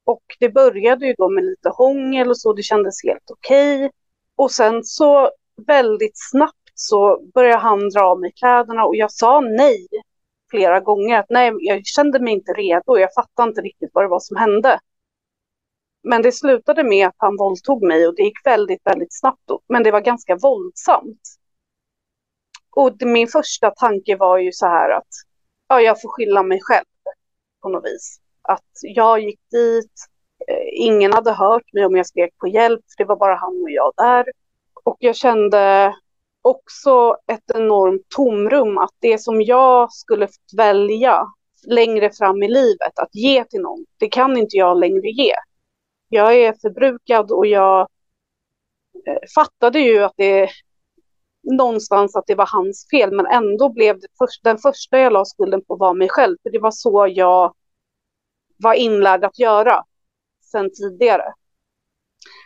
Och 0.05 0.23
det 0.39 0.49
började 0.49 1.05
ju 1.05 1.13
då 1.17 1.29
med 1.29 1.43
lite 1.43 1.69
hångel 1.69 2.29
och 2.29 2.37
så, 2.37 2.53
det 2.53 2.63
kändes 2.63 3.03
helt 3.03 3.31
okej. 3.31 3.85
Okay. 3.85 4.00
Och 4.41 4.51
sen 4.51 4.83
så 4.83 5.31
väldigt 5.67 6.19
snabbt 6.31 6.71
så 6.73 7.21
började 7.33 7.61
han 7.61 7.89
dra 7.89 8.01
av 8.03 8.19
mig 8.19 8.31
kläderna 8.31 8.85
och 8.85 8.95
jag 8.95 9.11
sa 9.11 9.39
nej 9.39 9.87
flera 10.51 10.79
gånger. 10.79 11.19
Att 11.19 11.29
nej, 11.29 11.51
jag 11.59 11.85
kände 11.85 12.19
mig 12.19 12.33
inte 12.33 12.51
redo, 12.51 12.97
jag 12.97 13.13
fattade 13.13 13.49
inte 13.49 13.61
riktigt 13.61 13.89
vad 13.93 14.03
det 14.03 14.07
var 14.07 14.19
som 14.19 14.37
hände. 14.37 14.79
Men 16.03 16.21
det 16.21 16.31
slutade 16.31 16.83
med 16.83 17.07
att 17.07 17.15
han 17.17 17.37
våldtog 17.37 17.83
mig 17.83 18.07
och 18.07 18.15
det 18.15 18.23
gick 18.23 18.45
väldigt, 18.45 18.81
väldigt 18.85 19.19
snabbt. 19.19 19.41
Då. 19.45 19.61
Men 19.69 19.83
det 19.83 19.91
var 19.91 20.01
ganska 20.01 20.35
våldsamt. 20.35 21.21
Och 22.75 22.97
det, 22.97 23.05
min 23.05 23.27
första 23.27 23.71
tanke 23.71 24.15
var 24.15 24.37
ju 24.37 24.51
så 24.51 24.65
här 24.65 24.89
att 24.89 25.09
ja, 25.67 25.81
jag 25.81 26.01
får 26.01 26.09
skylla 26.09 26.43
mig 26.43 26.59
själv 26.61 26.85
på 27.61 27.69
något 27.69 27.85
vis. 27.85 28.19
Att 28.41 28.71
jag 28.81 29.19
gick 29.19 29.39
dit, 29.51 30.07
ingen 30.71 31.13
hade 31.13 31.31
hört 31.31 31.73
mig 31.73 31.85
om 31.85 31.95
jag 31.95 32.07
skrek 32.07 32.37
på 32.37 32.47
hjälp, 32.47 32.81
för 32.97 33.03
det 33.03 33.07
var 33.07 33.15
bara 33.15 33.35
han 33.35 33.61
och 33.63 33.71
jag 33.71 33.93
där. 33.97 34.25
Och 34.83 34.97
jag 34.99 35.15
kände 35.15 35.95
också 36.41 37.17
ett 37.27 37.51
enormt 37.55 38.09
tomrum, 38.09 38.77
att 38.77 38.95
det 38.99 39.17
som 39.17 39.41
jag 39.41 39.91
skulle 39.91 40.27
välja 40.57 41.27
längre 41.67 42.11
fram 42.11 42.43
i 42.43 42.47
livet, 42.47 42.99
att 42.99 43.15
ge 43.15 43.43
till 43.45 43.61
någon, 43.61 43.85
det 43.97 44.09
kan 44.09 44.37
inte 44.37 44.57
jag 44.57 44.79
längre 44.79 45.07
ge. 45.07 45.33
Jag 46.09 46.35
är 46.35 46.53
förbrukad 46.61 47.31
och 47.31 47.47
jag 47.47 47.79
eh, 49.07 49.17
fattade 49.35 49.79
ju 49.79 50.03
att 50.03 50.13
det 50.17 50.49
någonstans 51.43 52.15
att 52.15 52.27
det 52.27 52.35
var 52.35 52.49
hans 52.51 52.87
fel, 52.91 53.11
men 53.11 53.25
ändå 53.25 53.69
blev 53.69 53.99
det 53.99 54.07
först, 54.17 54.43
den 54.43 54.57
första 54.57 54.99
jag 54.99 55.13
la 55.13 55.25
skulden 55.25 55.61
på 55.65 55.75
var 55.75 55.93
mig 55.93 56.09
själv, 56.09 56.37
för 56.43 56.49
det 56.49 56.59
var 56.59 56.71
så 56.71 57.07
jag 57.09 57.53
var 58.57 58.73
inlärd 58.73 59.23
att 59.23 59.39
göra 59.39 59.83
sen 60.51 60.69
tidigare. 60.73 61.33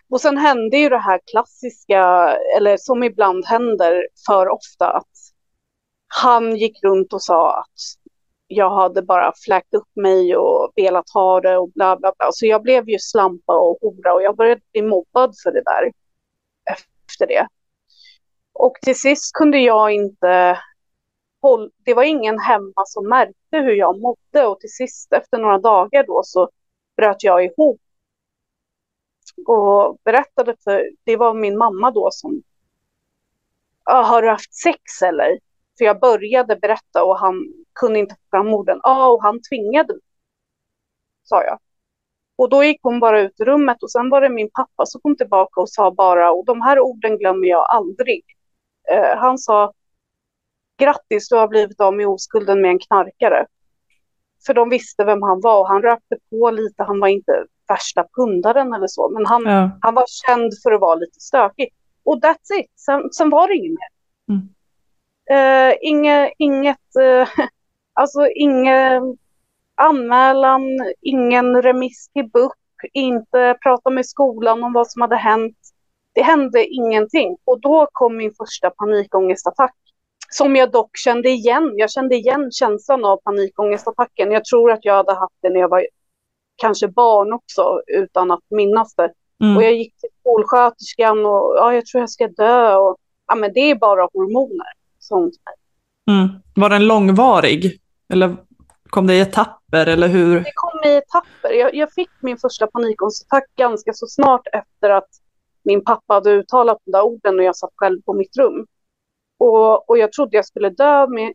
Och 0.09 0.21
sen 0.21 0.37
hände 0.37 0.77
ju 0.77 0.89
det 0.89 0.97
här 0.97 1.19
klassiska, 1.31 2.01
eller 2.57 2.77
som 2.77 3.03
ibland 3.03 3.45
händer 3.45 4.07
för 4.27 4.49
ofta, 4.49 4.91
att 4.91 5.11
han 6.07 6.55
gick 6.55 6.83
runt 6.83 7.13
och 7.13 7.21
sa 7.21 7.59
att 7.59 7.73
jag 8.47 8.69
hade 8.69 9.01
bara 9.01 9.33
fläkt 9.45 9.73
upp 9.73 9.95
mig 9.95 10.37
och 10.37 10.71
velat 10.75 11.09
ha 11.13 11.41
det 11.41 11.57
och 11.57 11.71
bla 11.71 11.97
bla 11.97 12.13
bla. 12.17 12.29
Så 12.31 12.45
jag 12.45 12.63
blev 12.63 12.89
ju 12.89 12.99
slampa 12.99 13.53
och 13.53 13.77
hora 13.81 14.13
och 14.13 14.23
jag 14.23 14.35
började 14.35 14.61
bli 14.71 14.81
mobbad 14.81 15.33
för 15.43 15.51
det 15.51 15.63
där 15.63 15.91
efter 16.71 17.27
det. 17.27 17.47
Och 18.53 18.73
till 18.81 18.99
sist 18.99 19.33
kunde 19.33 19.57
jag 19.57 19.91
inte 19.91 20.59
hålla, 21.41 21.69
det 21.85 21.93
var 21.93 22.03
ingen 22.03 22.39
hemma 22.39 22.83
som 22.85 23.09
märkte 23.09 23.57
hur 23.57 23.73
jag 23.73 24.01
mådde 24.01 24.45
och 24.45 24.59
till 24.59 24.73
sist 24.73 25.13
efter 25.13 25.37
några 25.37 25.57
dagar 25.57 26.03
då 26.07 26.21
så 26.23 26.49
bröt 26.97 27.23
jag 27.23 27.45
ihop 27.45 27.81
och 29.45 29.97
berättade 30.03 30.55
för, 30.63 30.89
det 31.03 31.17
var 31.17 31.33
min 31.33 31.57
mamma 31.57 31.91
då 31.91 32.09
som, 32.11 32.43
har 33.83 34.21
du 34.21 34.29
haft 34.29 34.53
sex 34.53 35.01
eller? 35.05 35.39
För 35.77 35.85
jag 35.85 35.99
började 35.99 36.55
berätta 36.55 37.03
och 37.03 37.19
han 37.19 37.53
kunde 37.73 37.99
inte 37.99 38.15
få 38.15 38.21
fram 38.29 38.53
orden. 38.53 38.79
Ja, 38.83 39.07
och 39.07 39.23
han 39.23 39.41
tvingade 39.49 39.93
mig, 39.93 40.01
sa 41.23 41.43
jag. 41.43 41.59
Och 42.35 42.49
då 42.49 42.63
gick 42.63 42.79
hon 42.83 42.99
bara 42.99 43.21
ut 43.21 43.39
i 43.39 43.43
rummet 43.43 43.83
och 43.83 43.91
sen 43.91 44.09
var 44.09 44.21
det 44.21 44.29
min 44.29 44.49
pappa 44.49 44.85
som 44.85 45.01
kom 45.01 45.17
tillbaka 45.17 45.61
och 45.61 45.69
sa 45.69 45.91
bara, 45.91 46.31
och 46.31 46.45
de 46.45 46.61
här 46.61 46.79
orden 46.79 47.17
glömmer 47.17 47.47
jag 47.47 47.65
aldrig. 47.69 48.23
Eh, 48.91 49.17
han 49.17 49.37
sa, 49.37 49.73
grattis, 50.77 51.29
du 51.29 51.35
har 51.35 51.47
blivit 51.47 51.81
av 51.81 51.93
med 51.93 52.07
oskulden 52.07 52.61
med 52.61 52.71
en 52.71 52.79
knarkare. 52.79 53.45
För 54.45 54.53
de 54.53 54.69
visste 54.69 55.03
vem 55.03 55.21
han 55.21 55.41
var 55.41 55.59
och 55.59 55.67
han 55.67 55.81
rökte 55.81 56.17
på 56.29 56.51
lite, 56.51 56.83
han 56.83 56.99
var 56.99 57.07
inte 57.07 57.45
värsta 57.67 58.05
pundaren 58.15 58.73
eller 58.73 58.87
så, 58.87 59.09
men 59.09 59.25
han, 59.25 59.43
ja. 59.45 59.69
han 59.81 59.93
var 59.93 60.05
känd 60.07 60.53
för 60.63 60.71
att 60.71 60.81
vara 60.81 60.95
lite 60.95 61.19
stökig. 61.19 61.69
Och 62.03 62.15
that's 62.15 62.59
it, 62.59 62.71
sen, 62.75 63.09
sen 63.11 63.29
var 63.29 63.47
det 63.47 63.55
inget 63.55 63.71
mer. 63.79 63.89
Mm. 64.29 64.49
Uh, 65.31 65.75
inge, 65.81 66.33
inget, 66.37 66.95
uh, 67.01 67.27
alltså 67.93 68.27
ingen 68.35 69.17
anmälan, 69.75 70.61
ingen 71.01 71.61
remiss 71.61 72.09
till 72.13 72.29
BUP, 72.29 72.51
inte 72.93 73.57
prata 73.63 73.89
med 73.89 74.05
skolan 74.05 74.63
om 74.63 74.73
vad 74.73 74.87
som 74.87 75.01
hade 75.01 75.15
hänt. 75.15 75.57
Det 76.13 76.21
hände 76.21 76.65
ingenting 76.65 77.37
och 77.45 77.61
då 77.61 77.87
kom 77.91 78.17
min 78.17 78.33
första 78.37 78.69
panikångestattack 78.69 79.75
som 80.29 80.55
jag 80.55 80.71
dock 80.71 80.97
kände 80.97 81.29
igen. 81.29 81.73
Jag 81.75 81.91
kände 81.91 82.15
igen 82.15 82.51
känslan 82.51 83.05
av 83.05 83.17
panikångestattacken. 83.17 84.31
Jag 84.31 84.45
tror 84.45 84.71
att 84.71 84.85
jag 84.85 84.93
hade 84.93 85.13
haft 85.13 85.35
det 85.41 85.49
när 85.49 85.59
jag 85.59 85.69
var 85.69 85.87
kanske 86.55 86.87
barn 86.87 87.33
också 87.33 87.81
utan 87.87 88.31
att 88.31 88.43
minnas 88.49 88.95
det. 88.95 89.11
Mm. 89.43 89.57
Och 89.57 89.63
jag 89.63 89.73
gick 89.73 89.95
till 89.99 90.09
skolsköterskan 90.19 91.25
och 91.25 91.55
ja, 91.57 91.73
jag 91.73 91.85
tror 91.85 92.01
jag 92.01 92.09
ska 92.09 92.27
dö. 92.27 92.75
Och, 92.75 92.97
ja, 93.27 93.35
men 93.35 93.53
det 93.53 93.59
är 93.59 93.75
bara 93.75 94.09
hormoner. 94.13 94.67
Sånt. 94.99 95.33
Mm. 96.09 96.29
Var 96.55 96.69
den 96.69 96.87
långvarig? 96.87 97.81
Eller 98.09 98.35
kom 98.89 99.07
det 99.07 99.13
i 99.13 99.19
etapper? 99.19 99.87
Eller 99.87 100.07
hur? 100.07 100.39
Det 100.39 100.51
kom 100.55 100.91
i 100.91 100.95
etapper. 100.95 101.51
Jag, 101.53 101.75
jag 101.75 101.93
fick 101.93 102.09
min 102.19 102.37
första 102.37 102.67
panikångestattack 102.67 103.45
ganska 103.55 103.93
så 103.93 104.07
snart 104.07 104.47
efter 104.53 104.89
att 104.89 105.09
min 105.63 105.83
pappa 105.83 106.13
hade 106.13 106.31
uttalat 106.31 106.77
de 106.85 106.91
där 106.91 107.01
orden 107.01 107.39
och 107.39 107.43
jag 107.43 107.55
satt 107.55 107.73
själv 107.75 108.01
på 108.01 108.13
mitt 108.13 108.37
rum. 108.37 108.65
Och, 109.39 109.89
och 109.89 109.97
jag 109.97 110.13
trodde 110.13 110.37
jag 110.37 110.45
skulle 110.45 110.69
dö, 110.69 111.07
men 111.07 111.33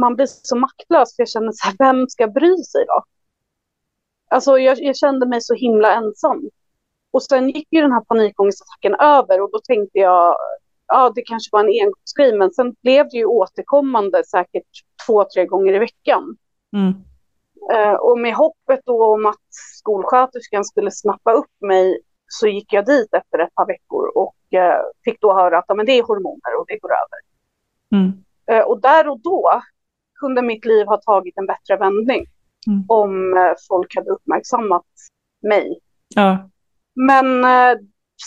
man 0.00 0.16
blir 0.16 0.26
så 0.26 0.56
maktlös 0.56 1.16
för 1.16 1.22
jag 1.22 1.28
känner 1.28 1.52
så 1.52 1.66
här, 1.66 1.74
vem 1.78 2.08
ska 2.08 2.26
bry 2.26 2.56
sig 2.56 2.84
då? 2.86 3.04
Alltså 4.28 4.58
jag, 4.58 4.78
jag, 4.80 4.96
kände 4.96 5.26
mig 5.26 5.40
så 5.40 5.54
himla 5.54 5.94
ensam. 5.94 6.50
Och 7.10 7.22
sen 7.22 7.48
gick 7.48 7.68
ju 7.70 7.80
den 7.80 7.92
här 7.92 8.00
panikångestattacken 8.00 8.94
över 8.94 9.40
och 9.40 9.50
då 9.52 9.60
tänkte 9.64 9.98
jag, 9.98 10.36
ja 10.86 11.12
det 11.14 11.22
kanske 11.22 11.48
var 11.52 11.60
en 11.60 11.80
engångsgrej, 11.82 12.38
men 12.38 12.50
sen 12.50 12.74
blev 12.82 13.08
det 13.08 13.16
ju 13.16 13.24
återkommande 13.24 14.24
säkert 14.24 14.68
två, 15.06 15.24
tre 15.24 15.46
gånger 15.46 15.74
i 15.74 15.78
veckan. 15.78 16.36
Mm. 16.76 16.94
Uh, 17.72 17.94
och 17.94 18.18
med 18.18 18.34
hoppet 18.34 18.80
då 18.84 19.14
om 19.14 19.26
att 19.26 19.46
skolsköterskan 19.50 20.64
skulle 20.64 20.90
snappa 20.90 21.32
upp 21.32 21.60
mig 21.60 22.00
så 22.26 22.46
gick 22.46 22.72
jag 22.72 22.86
dit 22.86 23.14
efter 23.14 23.38
ett 23.38 23.54
par 23.54 23.66
veckor 23.66 24.08
och 24.14 24.36
uh, 24.54 24.82
fick 25.04 25.20
då 25.20 25.34
höra 25.34 25.58
att 25.58 25.64
ja, 25.68 25.74
men 25.74 25.86
det 25.86 25.92
är 25.92 26.02
hormoner 26.02 26.60
och 26.60 26.64
det 26.68 26.78
går 26.78 26.90
över. 26.92 27.20
Mm. 27.92 28.12
Uh, 28.52 28.68
och 28.68 28.80
där 28.80 29.08
och 29.08 29.20
då 29.20 29.62
kunde 30.20 30.42
mitt 30.42 30.64
liv 30.64 30.86
ha 30.86 30.96
tagit 30.96 31.38
en 31.38 31.46
bättre 31.46 31.76
vändning 31.76 32.26
mm. 32.66 32.84
om 32.88 33.36
eh, 33.36 33.54
folk 33.68 33.96
hade 33.96 34.10
uppmärksammat 34.10 34.86
mig. 35.42 35.78
Ja. 36.14 36.50
Men 36.94 37.44
eh, 37.44 37.78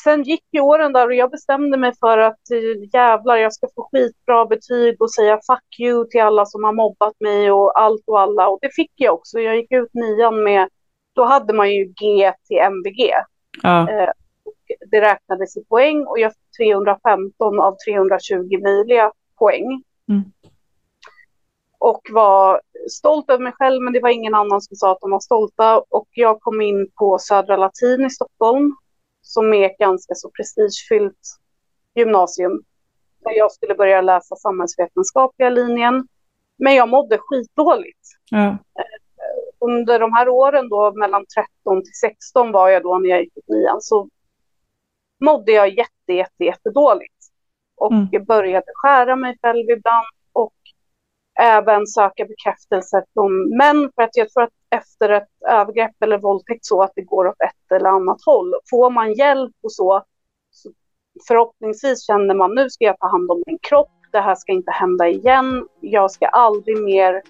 sen 0.03 0.23
gick 0.23 0.45
ju 0.51 0.59
åren 0.59 0.93
där 0.93 1.07
och 1.07 1.13
jag 1.13 1.31
bestämde 1.31 1.77
mig 1.77 1.93
för 1.99 2.17
att 2.17 2.51
eh, 2.51 2.89
jävlar, 2.93 3.37
jag 3.37 3.53
ska 3.53 3.67
få 3.75 3.89
skitbra 3.91 4.45
betyg 4.45 5.01
och 5.01 5.13
säga 5.13 5.35
fuck 5.35 5.79
you 5.79 6.05
till 6.05 6.21
alla 6.21 6.45
som 6.45 6.63
har 6.63 6.73
mobbat 6.73 7.13
mig 7.19 7.51
och 7.51 7.79
allt 7.79 8.03
och 8.07 8.19
alla. 8.19 8.47
Och 8.47 8.59
det 8.61 8.75
fick 8.75 8.91
jag 8.95 9.13
också. 9.13 9.39
Jag 9.39 9.55
gick 9.55 9.71
ut 9.71 9.93
nian 9.93 10.43
med, 10.43 10.69
då 11.15 11.25
hade 11.25 11.53
man 11.53 11.71
ju 11.71 11.85
G 11.85 12.33
till 12.47 12.57
MVG. 12.57 13.11
Ja. 13.63 13.89
Eh, 13.89 14.09
det 14.91 15.01
räknades 15.01 15.57
i 15.57 15.63
poäng 15.69 16.05
och 16.05 16.19
jag 16.19 16.31
fick 16.31 16.57
315 16.57 17.59
av 17.59 17.75
320 17.87 18.59
möjliga 18.63 19.11
poäng. 19.39 19.83
Mm 20.09 20.23
och 21.79 22.01
var 22.11 22.61
stolt 22.89 23.29
över 23.29 23.43
mig 23.43 23.53
själv, 23.53 23.81
men 23.81 23.93
det 23.93 23.99
var 23.99 24.09
ingen 24.09 24.35
annan 24.35 24.61
som 24.61 24.75
sa 24.75 24.91
att 24.91 25.01
de 25.01 25.11
var 25.11 25.19
stolta. 25.19 25.79
Och 25.79 26.07
jag 26.11 26.41
kom 26.41 26.61
in 26.61 26.91
på 26.95 27.19
Södra 27.19 27.57
Latin 27.57 28.05
i 28.05 28.09
Stockholm, 28.09 28.75
som 29.21 29.53
är 29.53 29.65
ett 29.65 29.77
ganska 29.77 30.15
så 30.15 30.29
prestigefyllt 30.29 31.19
gymnasium. 31.95 32.63
Där 33.23 33.31
jag 33.31 33.51
skulle 33.51 33.75
börja 33.75 34.01
läsa 34.01 34.35
samhällsvetenskapliga 34.35 35.49
linjen. 35.49 36.07
Men 36.57 36.75
jag 36.75 36.89
mådde 36.89 37.17
skitdåligt. 37.17 38.07
Ja. 38.29 38.57
Under 39.59 39.99
de 39.99 40.13
här 40.13 40.29
åren 40.29 40.69
då, 40.69 40.93
mellan 40.93 41.25
13 41.63 41.83
till 41.83 41.99
16 42.01 42.51
var 42.51 42.69
jag 42.69 42.83
då 42.83 42.97
när 42.97 43.09
jag 43.09 43.19
gick 43.19 43.37
i 43.37 43.41
nian, 43.47 43.81
så 43.81 44.09
mådde 45.19 45.51
jag 45.51 45.69
jätte, 45.69 46.13
jätte, 46.13 46.43
jättedåligt. 46.43 47.13
Och 47.75 47.91
mm. 47.91 48.25
började 48.25 48.71
skära 48.75 49.15
mig 49.15 49.37
själv 49.41 49.69
ibland 49.69 50.05
även 51.39 51.87
söka 51.87 52.25
bekräftelse 52.25 53.03
från 53.13 53.57
män. 53.57 53.91
För 53.95 54.03
att 54.03 54.17
jag 54.17 54.29
tror 54.29 54.43
att 54.43 54.53
efter 54.69 55.09
ett 55.09 55.27
övergrepp 55.49 56.03
eller 56.03 56.17
våldtäkt 56.17 56.65
så 56.65 56.81
att 56.81 56.91
det 56.95 57.01
går 57.01 57.27
åt 57.27 57.41
ett 57.41 57.71
eller 57.75 57.89
annat 57.89 58.21
håll. 58.25 58.53
Får 58.69 58.89
man 58.89 59.13
hjälp 59.13 59.55
och 59.63 59.71
så, 59.71 60.03
så 60.51 60.69
förhoppningsvis 61.27 62.07
känner 62.07 62.35
man 62.35 62.55
nu 62.55 62.69
ska 62.69 62.85
jag 62.85 62.99
ta 62.99 63.07
hand 63.07 63.31
om 63.31 63.43
min 63.47 63.59
kropp. 63.61 63.91
Det 64.11 64.19
här 64.19 64.35
ska 64.35 64.51
inte 64.51 64.71
hända 64.71 65.07
igen. 65.07 65.67
Jag 65.79 66.11
ska 66.11 66.27
aldrig 66.27 66.77
mer... 66.83 67.21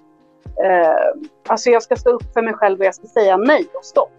Eh, 0.64 1.22
alltså 1.48 1.70
jag 1.70 1.84
ska 1.84 1.96
stå 1.96 2.10
upp 2.10 2.34
för 2.34 2.42
mig 2.42 2.54
själv 2.54 2.80
och 2.80 2.86
jag 2.86 2.96
ska 2.96 3.08
säga 3.08 3.38
nej 3.38 3.68
och 3.74 3.86
stopp. 3.86 4.12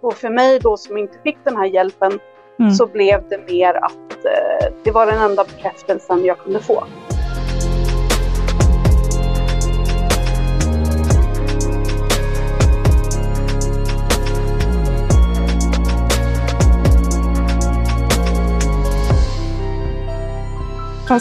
Och 0.00 0.14
för 0.14 0.30
mig 0.30 0.58
då 0.58 0.76
som 0.76 0.98
inte 0.98 1.18
fick 1.22 1.36
den 1.44 1.56
här 1.56 1.66
hjälpen 1.66 2.18
mm. 2.58 2.70
så 2.70 2.86
blev 2.86 3.28
det 3.28 3.38
mer 3.38 3.74
att 3.74 4.24
eh, 4.24 4.74
det 4.84 4.90
var 4.90 5.06
den 5.06 5.18
enda 5.18 5.44
bekräftelsen 5.44 6.24
jag 6.24 6.38
kunde 6.38 6.60
få. 6.60 6.84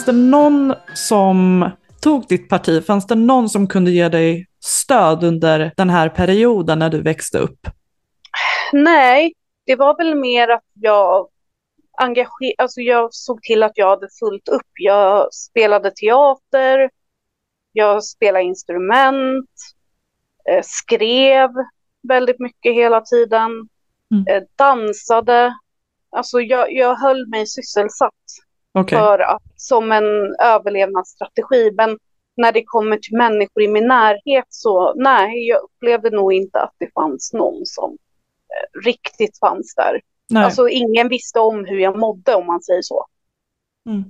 Fanns 0.03 0.15
det 0.15 0.21
någon 0.21 0.73
som 0.93 1.69
tog 2.01 2.27
ditt 2.27 2.49
parti? 2.49 2.85
Fanns 2.85 3.07
det 3.07 3.15
någon 3.15 3.49
som 3.49 3.67
kunde 3.67 3.91
ge 3.91 4.09
dig 4.09 4.47
stöd 4.59 5.23
under 5.23 5.73
den 5.77 5.89
här 5.89 6.09
perioden 6.09 6.79
när 6.79 6.89
du 6.89 7.01
växte 7.01 7.39
upp? 7.39 7.59
Nej, 8.73 9.33
det 9.65 9.75
var 9.75 9.97
väl 9.97 10.15
mer 10.15 10.47
att 10.47 10.63
jag 10.73 11.27
engagerade, 11.97 12.55
alltså 12.57 12.81
jag 12.81 13.13
såg 13.13 13.41
till 13.41 13.63
att 13.63 13.71
jag 13.75 13.89
hade 13.89 14.07
fullt 14.19 14.47
upp. 14.47 14.71
Jag 14.79 15.33
spelade 15.33 15.91
teater, 15.91 16.89
jag 17.71 18.03
spelade 18.03 18.45
instrument, 18.45 19.49
eh, 20.49 20.61
skrev 20.63 21.49
väldigt 22.07 22.39
mycket 22.39 22.73
hela 22.73 23.01
tiden, 23.01 23.51
mm. 24.11 24.27
Eh, 24.27 24.43
dansade. 24.55 25.53
Alltså 26.09 26.41
jag, 26.41 26.73
jag 26.73 26.95
höll 26.95 27.27
mig 27.27 27.47
sysselsatt 27.47 28.13
okay. 28.73 28.99
för 28.99 29.19
att, 29.19 29.43
som 29.55 29.91
en 29.91 30.35
överlevnadsstrategi. 30.43 31.71
Men 31.77 31.97
när 32.37 32.51
det 32.51 32.63
kommer 32.65 32.97
till 32.97 33.17
människor 33.17 33.63
i 33.63 33.67
min 33.67 33.87
närhet 33.87 34.45
så 34.49 34.93
nej, 34.95 35.47
jag 35.47 35.63
upplevde 35.63 36.09
nog 36.09 36.33
inte 36.33 36.59
att 36.59 36.73
det 36.77 36.93
fanns 36.93 37.33
någon 37.33 37.65
som 37.65 37.91
eh, 37.91 38.79
riktigt 38.85 39.39
fanns 39.39 39.75
där. 39.75 40.01
Nej. 40.29 40.43
Alltså 40.43 40.69
ingen 40.69 41.09
visste 41.09 41.39
om 41.39 41.65
hur 41.65 41.79
jag 41.79 41.99
mådde 41.99 42.35
om 42.35 42.45
man 42.45 42.61
säger 42.61 42.81
så. 42.81 43.05
Mm. 43.85 44.03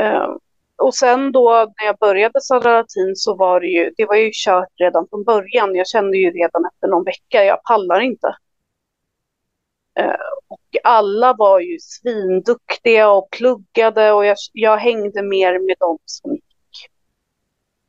Uh, 0.00 0.36
och 0.76 0.94
sen 0.94 1.32
då 1.32 1.50
när 1.50 1.86
jag 1.86 1.96
började 1.98 2.40
Södra 2.40 2.72
Latin 2.72 3.16
så 3.16 3.36
var 3.36 3.60
det 3.60 3.66
ju, 3.66 3.92
det 3.96 4.06
var 4.06 4.16
ju 4.16 4.30
kört 4.32 4.68
redan 4.80 5.06
från 5.10 5.24
början. 5.24 5.74
Jag 5.74 5.86
kände 5.88 6.16
ju 6.16 6.30
redan 6.30 6.64
efter 6.72 6.88
någon 6.88 7.04
vecka, 7.04 7.44
jag 7.44 7.62
pallar 7.62 8.00
inte. 8.00 8.36
Uh, 10.00 10.14
och 10.48 10.76
alla 10.84 11.34
var 11.38 11.60
ju 11.60 11.78
svinduktiga 11.80 13.10
och 13.10 13.30
pluggade 13.30 14.12
och 14.12 14.24
jag, 14.26 14.36
jag 14.52 14.76
hängde 14.76 15.22
mer 15.22 15.66
med 15.66 15.76
dem 15.78 15.98
som 16.04 16.32
gick 16.32 16.90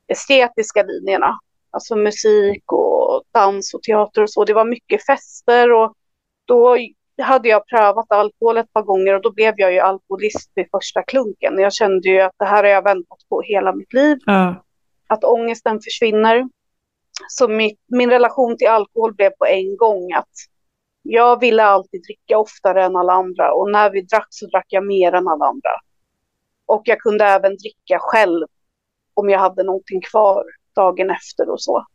estetiska 0.07 0.83
linjerna. 0.83 1.39
Alltså 1.71 1.95
musik 1.95 2.71
och 2.71 3.23
dans 3.31 3.73
och 3.73 3.83
teater 3.83 4.21
och 4.21 4.29
så. 4.29 4.45
Det 4.45 4.53
var 4.53 4.65
mycket 4.65 5.05
fester 5.05 5.71
och 5.71 5.93
då 6.45 6.77
hade 7.21 7.49
jag 7.49 7.67
prövat 7.67 8.11
alkohol 8.11 8.57
ett 8.57 8.73
par 8.73 8.81
gånger 8.81 9.13
och 9.13 9.21
då 9.21 9.31
blev 9.31 9.53
jag 9.57 9.73
ju 9.73 9.79
alkoholist 9.79 10.51
vid 10.55 10.67
första 10.71 11.03
klunken. 11.03 11.59
Jag 11.59 11.73
kände 11.73 12.09
ju 12.09 12.21
att 12.21 12.35
det 12.37 12.45
här 12.45 12.63
har 12.63 12.69
jag 12.69 12.83
väntat 12.83 13.19
på 13.29 13.41
hela 13.41 13.75
mitt 13.75 13.93
liv. 13.93 14.17
Mm. 14.27 14.53
Att 15.07 15.23
ångesten 15.23 15.79
försvinner. 15.81 16.49
Så 17.29 17.47
mitt, 17.47 17.79
min 17.87 18.09
relation 18.09 18.57
till 18.57 18.67
alkohol 18.67 19.13
blev 19.13 19.29
på 19.29 19.45
en 19.45 19.77
gång 19.77 20.13
att 20.13 20.29
jag 21.03 21.39
ville 21.39 21.63
alltid 21.63 22.03
dricka 22.03 22.37
oftare 22.37 22.83
än 22.83 22.95
alla 22.95 23.13
andra 23.13 23.53
och 23.53 23.71
när 23.71 23.89
vi 23.89 24.01
drack 24.01 24.27
så 24.29 24.47
drack 24.47 24.65
jag 24.67 24.85
mer 24.85 25.13
än 25.13 25.27
alla 25.27 25.45
andra. 25.45 25.69
Och 26.65 26.81
jag 26.85 26.99
kunde 26.99 27.25
även 27.25 27.57
dricka 27.57 27.99
själv 27.99 28.47
om 29.13 29.29
jag 29.29 29.39
hade 29.39 29.63
någonting 29.63 30.01
kvar 30.01 30.45
dagen 30.75 31.09
efter 31.09 31.49
och 31.49 31.61
så. 31.61 31.85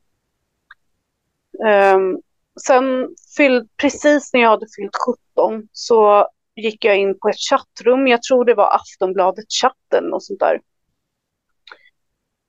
Um, 1.95 2.21
sen, 2.67 3.09
fylld, 3.37 3.69
precis 3.77 4.33
när 4.33 4.41
jag 4.41 4.51
hade 4.51 4.67
fyllt 4.77 4.97
17 5.37 5.69
så 5.73 6.29
gick 6.57 6.85
jag 6.85 6.99
in 6.99 7.19
på 7.19 7.29
ett 7.29 7.41
chattrum. 7.51 8.07
Jag 8.07 8.23
tror 8.23 8.45
det 8.45 8.55
var 8.55 8.75
Aftonbladet-chatten 8.75 10.13
och 10.13 10.23
sånt 10.23 10.41
där. 10.41 10.61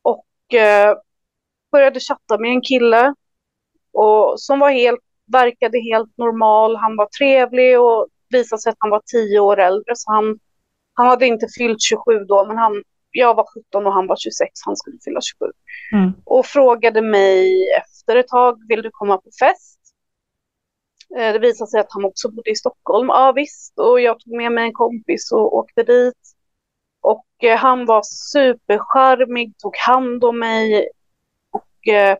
Och 0.01 0.25
uh, 0.53 0.99
började 1.71 1.99
chatta 1.99 2.37
med 2.37 2.51
en 2.51 2.61
kille 2.61 3.13
och, 3.93 4.39
som 4.39 4.59
var 4.59 4.71
helt 4.71 5.08
verkade 5.31 5.79
helt 5.79 6.17
normal. 6.17 6.75
Han 6.75 6.95
var 6.95 7.05
trevlig 7.05 7.79
och 7.79 8.07
visade 8.29 8.61
sig 8.61 8.69
att 8.69 8.77
han 8.79 8.89
var 8.89 9.01
tio 9.05 9.39
år 9.39 9.59
äldre. 9.59 9.95
Så 9.95 10.11
han, 10.11 10.39
han 10.93 11.07
hade 11.07 11.25
inte 11.25 11.47
fyllt 11.57 11.81
27 11.81 12.25
då, 12.27 12.45
men 12.45 12.57
han, 12.57 12.83
jag 13.11 13.35
var 13.35 13.45
17 13.65 13.87
och 13.87 13.93
han 13.93 14.07
var 14.07 14.15
26. 14.15 14.51
Han 14.65 14.75
skulle 14.75 14.97
fylla 15.05 15.21
27. 15.21 15.45
Mm. 15.93 16.11
Och 16.25 16.45
frågade 16.45 17.01
mig 17.01 17.53
efter 17.81 18.15
ett 18.15 18.27
tag, 18.27 18.59
vill 18.67 18.81
du 18.81 18.89
komma 18.93 19.17
på 19.17 19.29
fest? 19.39 19.79
Eh, 21.17 21.33
det 21.33 21.39
visade 21.39 21.69
sig 21.69 21.79
att 21.79 21.93
han 21.93 22.05
också 22.05 22.31
bodde 22.31 22.51
i 22.51 22.55
Stockholm. 22.55 23.07
Ja 23.07 23.31
visst, 23.35 23.79
och 23.79 24.01
jag 24.01 24.19
tog 24.19 24.35
med 24.35 24.51
mig 24.51 24.63
en 24.63 24.73
kompis 24.73 25.31
och 25.31 25.57
åkte 25.57 25.83
dit. 25.83 26.35
Och 27.01 27.43
eh, 27.43 27.57
han 27.57 27.85
var 27.85 28.01
supercharmig, 28.03 29.57
tog 29.57 29.77
hand 29.77 30.23
om 30.23 30.39
mig. 30.39 30.89
Och 31.51 31.65
Eh, 31.87 32.17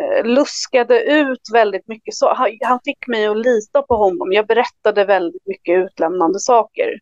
Eh, 0.00 0.24
luskade 0.24 1.02
ut 1.02 1.40
väldigt 1.52 1.88
mycket. 1.88 2.14
Så 2.14 2.34
han, 2.34 2.58
han, 2.62 2.80
fick 2.84 3.06
mig 3.06 3.26
att 3.26 3.36
lita 3.36 3.82
på 3.82 3.96
honom. 3.96 4.32
Jag 4.32 4.46
berättade 4.46 5.04
väldigt 5.04 5.46
mycket 5.46 5.78
utlämnande 5.78 6.40
saker. 6.40 7.00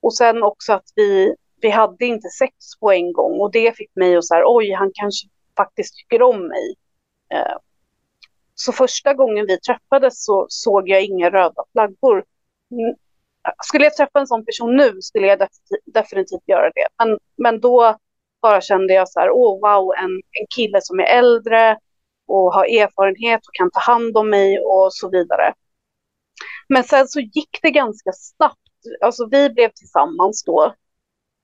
Och 0.00 0.16
sen 0.16 0.42
också 0.42 0.72
att 0.72 0.92
vi, 0.94 1.34
vi 1.60 1.70
hade 1.70 2.06
inte 2.06 2.28
sex 2.28 2.54
på 2.80 2.92
en 2.92 3.12
gång 3.12 3.40
och 3.40 3.52
det 3.52 3.76
fick 3.76 3.90
mig 3.96 4.16
att 4.16 4.24
så 4.24 4.34
här, 4.34 4.42
oj, 4.46 4.72
han 4.72 4.90
kanske 4.94 5.28
faktiskt 5.56 5.96
tycker 5.96 6.22
om 6.22 6.48
mig. 6.48 6.74
Eh, 7.34 7.56
så 8.54 8.72
första 8.72 9.14
gången 9.14 9.46
vi 9.46 9.60
träffades 9.60 10.24
så 10.24 10.46
såg 10.48 10.88
jag 10.88 11.04
inga 11.04 11.30
röda 11.30 11.64
flaggor. 11.72 12.24
Mm, 12.70 12.96
skulle 13.64 13.84
jag 13.84 13.96
träffa 13.96 14.20
en 14.20 14.26
sån 14.26 14.44
person 14.44 14.76
nu 14.76 15.02
skulle 15.02 15.26
jag 15.26 15.48
definitivt 15.84 16.48
göra 16.48 16.70
det. 16.70 16.86
Men, 16.98 17.18
men 17.36 17.60
då 17.60 17.96
bara 18.42 18.60
kände 18.60 18.94
jag 18.94 19.08
så 19.08 19.20
här, 19.20 19.30
åh 19.30 19.60
wow, 19.60 19.94
en, 19.98 20.10
en 20.10 20.46
kille 20.56 20.78
som 20.82 21.00
är 21.00 21.04
äldre, 21.04 21.78
och 22.26 22.54
har 22.54 22.64
erfarenhet 22.64 23.40
och 23.46 23.54
kan 23.54 23.70
ta 23.70 23.80
hand 23.80 24.16
om 24.16 24.30
mig 24.30 24.58
och 24.58 24.94
så 24.94 25.10
vidare. 25.10 25.54
Men 26.68 26.84
sen 26.84 27.08
så 27.08 27.20
gick 27.20 27.58
det 27.62 27.70
ganska 27.70 28.10
snabbt. 28.12 28.60
Alltså 29.00 29.28
vi 29.30 29.50
blev 29.50 29.68
tillsammans 29.68 30.44
då. 30.44 30.74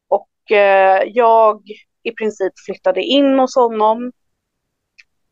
Och 0.08 0.52
eh, 0.52 1.02
jag 1.06 1.62
i 2.02 2.10
princip 2.10 2.52
flyttade 2.66 3.02
in 3.02 3.38
hos 3.38 3.56
honom. 3.56 4.12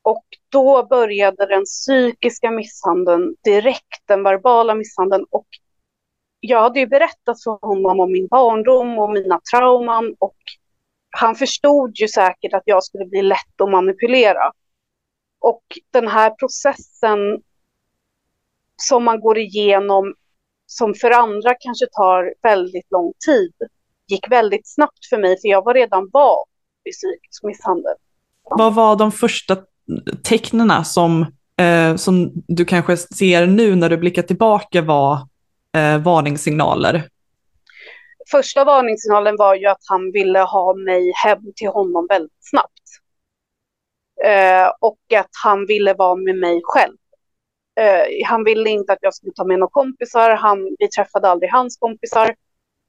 Och 0.02 0.24
då 0.48 0.86
började 0.86 1.46
den 1.46 1.64
psykiska 1.64 2.50
misshandeln 2.50 3.34
direkt, 3.44 4.02
den 4.06 4.22
verbala 4.22 4.74
misshandeln. 4.74 5.26
Och 5.30 5.46
jag 6.40 6.60
hade 6.60 6.80
ju 6.80 6.86
berättat 6.86 7.42
för 7.44 7.66
honom 7.66 8.00
om 8.00 8.12
min 8.12 8.28
barndom 8.28 8.98
och 8.98 9.10
mina 9.10 9.40
trauman. 9.52 10.14
Och 10.18 10.36
han 11.10 11.34
förstod 11.34 11.96
ju 11.96 12.08
säkert 12.08 12.54
att 12.54 12.62
jag 12.64 12.84
skulle 12.84 13.04
bli 13.04 13.22
lätt 13.22 13.60
att 13.62 13.70
manipulera. 13.70 14.52
Och 15.40 15.62
den 15.90 16.08
här 16.08 16.30
processen 16.30 17.18
som 18.76 19.04
man 19.04 19.20
går 19.20 19.38
igenom, 19.38 20.14
som 20.66 20.94
för 20.94 21.10
andra 21.10 21.54
kanske 21.60 21.86
tar 21.86 22.34
väldigt 22.42 22.90
lång 22.90 23.12
tid, 23.26 23.52
gick 24.08 24.30
väldigt 24.30 24.68
snabbt 24.68 25.06
för 25.10 25.18
mig, 25.18 25.40
för 25.40 25.48
jag 25.48 25.64
var 25.64 25.74
redan 25.74 26.08
van 26.12 26.44
vid 26.84 26.94
psykisk 26.94 27.42
misshandel. 27.42 27.94
Vad 28.42 28.74
var 28.74 28.96
de 28.96 29.12
första 29.12 29.56
tecknen 30.22 30.84
som, 30.84 31.26
eh, 31.56 31.96
som 31.96 32.32
du 32.34 32.64
kanske 32.64 32.96
ser 32.96 33.46
nu 33.46 33.74
när 33.74 33.88
du 33.88 33.96
blickar 33.96 34.22
tillbaka 34.22 34.82
var 34.82 35.14
eh, 35.76 35.98
varningssignaler? 35.98 37.08
Första 38.30 38.64
varningssignalen 38.64 39.36
var 39.38 39.54
ju 39.54 39.66
att 39.66 39.82
han 39.88 40.12
ville 40.12 40.38
ha 40.38 40.74
mig 40.74 41.12
hem 41.24 41.52
till 41.56 41.68
honom 41.68 42.06
väldigt 42.10 42.38
snabbt. 42.40 42.79
Eh, 44.24 44.70
och 44.80 44.98
att 45.16 45.30
han 45.42 45.66
ville 45.66 45.94
vara 45.94 46.14
med 46.14 46.36
mig 46.36 46.60
själv. 46.64 46.96
Eh, 47.80 48.26
han 48.26 48.44
ville 48.44 48.70
inte 48.70 48.92
att 48.92 48.98
jag 49.02 49.14
skulle 49.14 49.32
ta 49.32 49.44
med 49.44 49.58
några 49.58 49.70
kompisar. 49.70 50.30
Han, 50.30 50.76
vi 50.78 50.88
träffade 50.88 51.28
aldrig 51.28 51.50
hans 51.50 51.76
kompisar. 51.76 52.34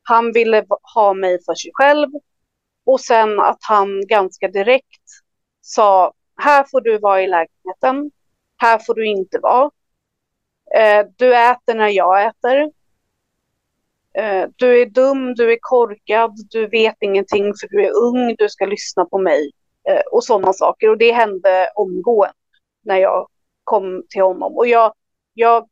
Han 0.03 0.31
ville 0.31 0.65
ha 0.95 1.13
mig 1.13 1.39
för 1.45 1.55
sig 1.55 1.71
själv. 1.73 2.09
Och 2.85 3.01
sen 3.01 3.39
att 3.39 3.59
han 3.61 4.07
ganska 4.07 4.47
direkt 4.47 5.03
sa, 5.61 6.13
här 6.37 6.65
får 6.71 6.81
du 6.81 6.97
vara 6.97 7.21
i 7.21 7.27
lägenheten. 7.27 8.11
Här 8.57 8.79
får 8.79 8.93
du 8.95 9.07
inte 9.07 9.39
vara. 9.39 9.71
Eh, 10.75 11.05
du 11.15 11.35
äter 11.35 11.75
när 11.75 11.89
jag 11.89 12.25
äter. 12.25 12.71
Eh, 14.13 14.49
du 14.55 14.81
är 14.81 14.85
dum, 14.85 15.33
du 15.33 15.53
är 15.53 15.57
korkad, 15.61 16.31
du 16.49 16.67
vet 16.67 16.95
ingenting 17.01 17.43
för 17.43 17.67
du 17.67 17.85
är 17.85 17.91
ung, 17.91 18.35
du 18.37 18.49
ska 18.49 18.65
lyssna 18.65 19.05
på 19.05 19.17
mig. 19.17 19.51
Eh, 19.89 20.01
och 20.11 20.23
sådana 20.23 20.53
saker. 20.53 20.89
Och 20.89 20.97
det 20.97 21.11
hände 21.11 21.69
omgående 21.75 22.33
när 22.85 22.97
jag 22.97 23.27
kom 23.63 24.03
till 24.09 24.21
honom. 24.21 24.57
Och 24.57 24.67
jag, 24.67 24.93
jag 25.33 25.67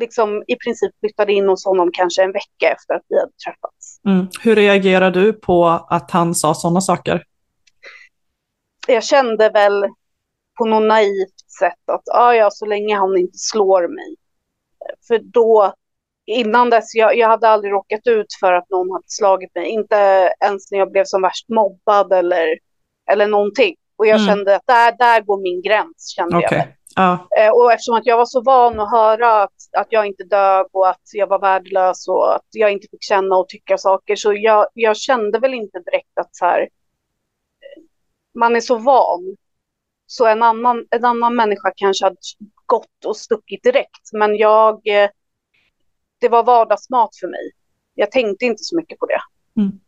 liksom 0.00 0.44
i 0.46 0.56
princip 0.56 0.92
flyttade 1.00 1.32
in 1.32 1.48
hos 1.48 1.64
honom 1.64 1.90
kanske 1.92 2.22
en 2.22 2.32
vecka 2.32 2.72
efter 2.72 2.94
att 2.94 3.02
vi 3.08 3.18
hade 3.18 3.32
träffats. 3.32 4.00
Mm. 4.06 4.26
Hur 4.42 4.56
reagerar 4.56 5.10
du 5.10 5.32
på 5.32 5.86
att 5.90 6.10
han 6.10 6.34
sa 6.34 6.54
sådana 6.54 6.80
saker? 6.80 7.22
Jag 8.86 9.04
kände 9.04 9.50
väl 9.50 9.84
på 10.58 10.64
något 10.64 10.88
naivt 10.88 11.50
sätt 11.58 11.88
att 11.92 12.08
ah, 12.08 12.34
ja, 12.34 12.50
så 12.50 12.66
länge 12.66 12.96
han 12.96 13.16
inte 13.16 13.38
slår 13.38 13.88
mig. 13.88 14.16
För 15.08 15.18
då, 15.18 15.74
innan 16.26 16.70
dess, 16.70 16.94
jag, 16.94 17.16
jag 17.16 17.28
hade 17.28 17.48
aldrig 17.48 17.72
råkat 17.72 18.06
ut 18.06 18.26
för 18.40 18.52
att 18.52 18.70
någon 18.70 18.90
hade 18.90 19.04
slagit 19.06 19.54
mig. 19.54 19.68
Inte 19.68 19.96
ens 20.44 20.70
när 20.70 20.78
jag 20.78 20.92
blev 20.92 21.04
som 21.04 21.22
värst 21.22 21.48
mobbad 21.48 22.12
eller, 22.12 22.58
eller 23.10 23.26
någonting. 23.26 23.76
Och 23.96 24.06
jag 24.06 24.20
mm. 24.20 24.26
kände 24.26 24.56
att 24.56 24.66
där, 24.66 24.94
där 24.98 25.20
går 25.20 25.42
min 25.42 25.62
gräns, 25.62 26.14
kände 26.16 26.36
okay. 26.36 26.58
jag. 26.58 26.66
Ja. 26.96 27.28
Eh, 27.38 27.50
och 27.50 27.72
eftersom 27.72 27.94
att 27.94 28.06
jag 28.06 28.16
var 28.16 28.24
så 28.24 28.42
van 28.42 28.80
att 28.80 28.90
höra 28.90 29.42
att, 29.42 29.54
att 29.76 29.86
jag 29.90 30.06
inte 30.06 30.24
dög 30.24 30.66
och 30.72 30.88
att 30.88 31.02
jag 31.12 31.26
var 31.26 31.38
värdelös 31.38 32.08
och 32.08 32.34
att 32.34 32.46
jag 32.50 32.72
inte 32.72 32.88
fick 32.90 33.02
känna 33.02 33.36
och 33.36 33.48
tycka 33.48 33.78
saker 33.78 34.16
så 34.16 34.32
jag, 34.34 34.66
jag 34.74 34.96
kände 34.96 35.38
väl 35.38 35.54
inte 35.54 35.78
direkt 35.78 36.18
att 36.20 36.36
så 36.36 36.44
här, 36.44 36.60
eh, 36.60 36.68
man 38.34 38.56
är 38.56 38.60
så 38.60 38.78
van. 38.78 39.36
Så 40.06 40.26
en 40.26 40.42
annan, 40.42 40.86
en 40.90 41.04
annan 41.04 41.36
människa 41.36 41.72
kanske 41.76 42.04
hade 42.06 42.16
gått 42.66 43.04
och 43.06 43.16
stuckit 43.16 43.62
direkt 43.62 44.12
men 44.12 44.36
jag, 44.36 44.86
eh, 44.86 45.10
det 46.20 46.28
var 46.28 46.44
vardagsmat 46.44 47.10
för 47.20 47.28
mig. 47.28 47.52
Jag 47.94 48.10
tänkte 48.10 48.44
inte 48.44 48.64
så 48.64 48.76
mycket 48.76 48.98
på 48.98 49.06
det. 49.06 49.20
Mm. 49.60 49.80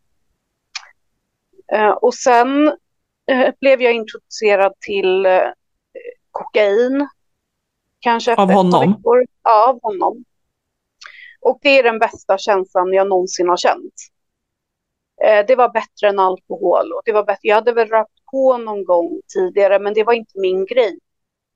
Och 2.01 2.15
sen 2.15 2.77
blev 3.61 3.83
jag 3.83 3.93
introducerad 3.93 4.73
till 4.81 5.27
kokain. 6.31 7.09
Kanske 8.01 8.35
av 8.35 8.53
honom? 8.53 8.93
Veckor. 8.93 9.25
Ja, 9.43 9.69
av 9.69 9.79
honom. 9.83 10.25
Och 11.41 11.59
det 11.63 11.79
är 11.79 11.83
den 11.83 11.99
bästa 11.99 12.39
känslan 12.39 12.93
jag 12.93 13.09
någonsin 13.09 13.49
har 13.49 13.57
känt. 13.57 13.95
Eh, 15.25 15.47
det 15.47 15.57
var 15.57 15.69
bättre 15.69 16.09
än 16.09 16.19
alkohol. 16.19 16.93
Och 16.93 17.03
det 17.05 17.13
var 17.13 17.25
bättre. 17.25 17.49
Jag 17.49 17.55
hade 17.55 17.73
väl 17.73 17.89
rökt 17.89 18.25
på 18.31 18.59
någon 18.59 18.85
gång 18.85 19.21
tidigare, 19.35 19.79
men 19.79 19.95
det 19.95 20.05
var 20.05 20.13
inte 20.13 20.41
min 20.41 20.67
grej. 20.67 20.99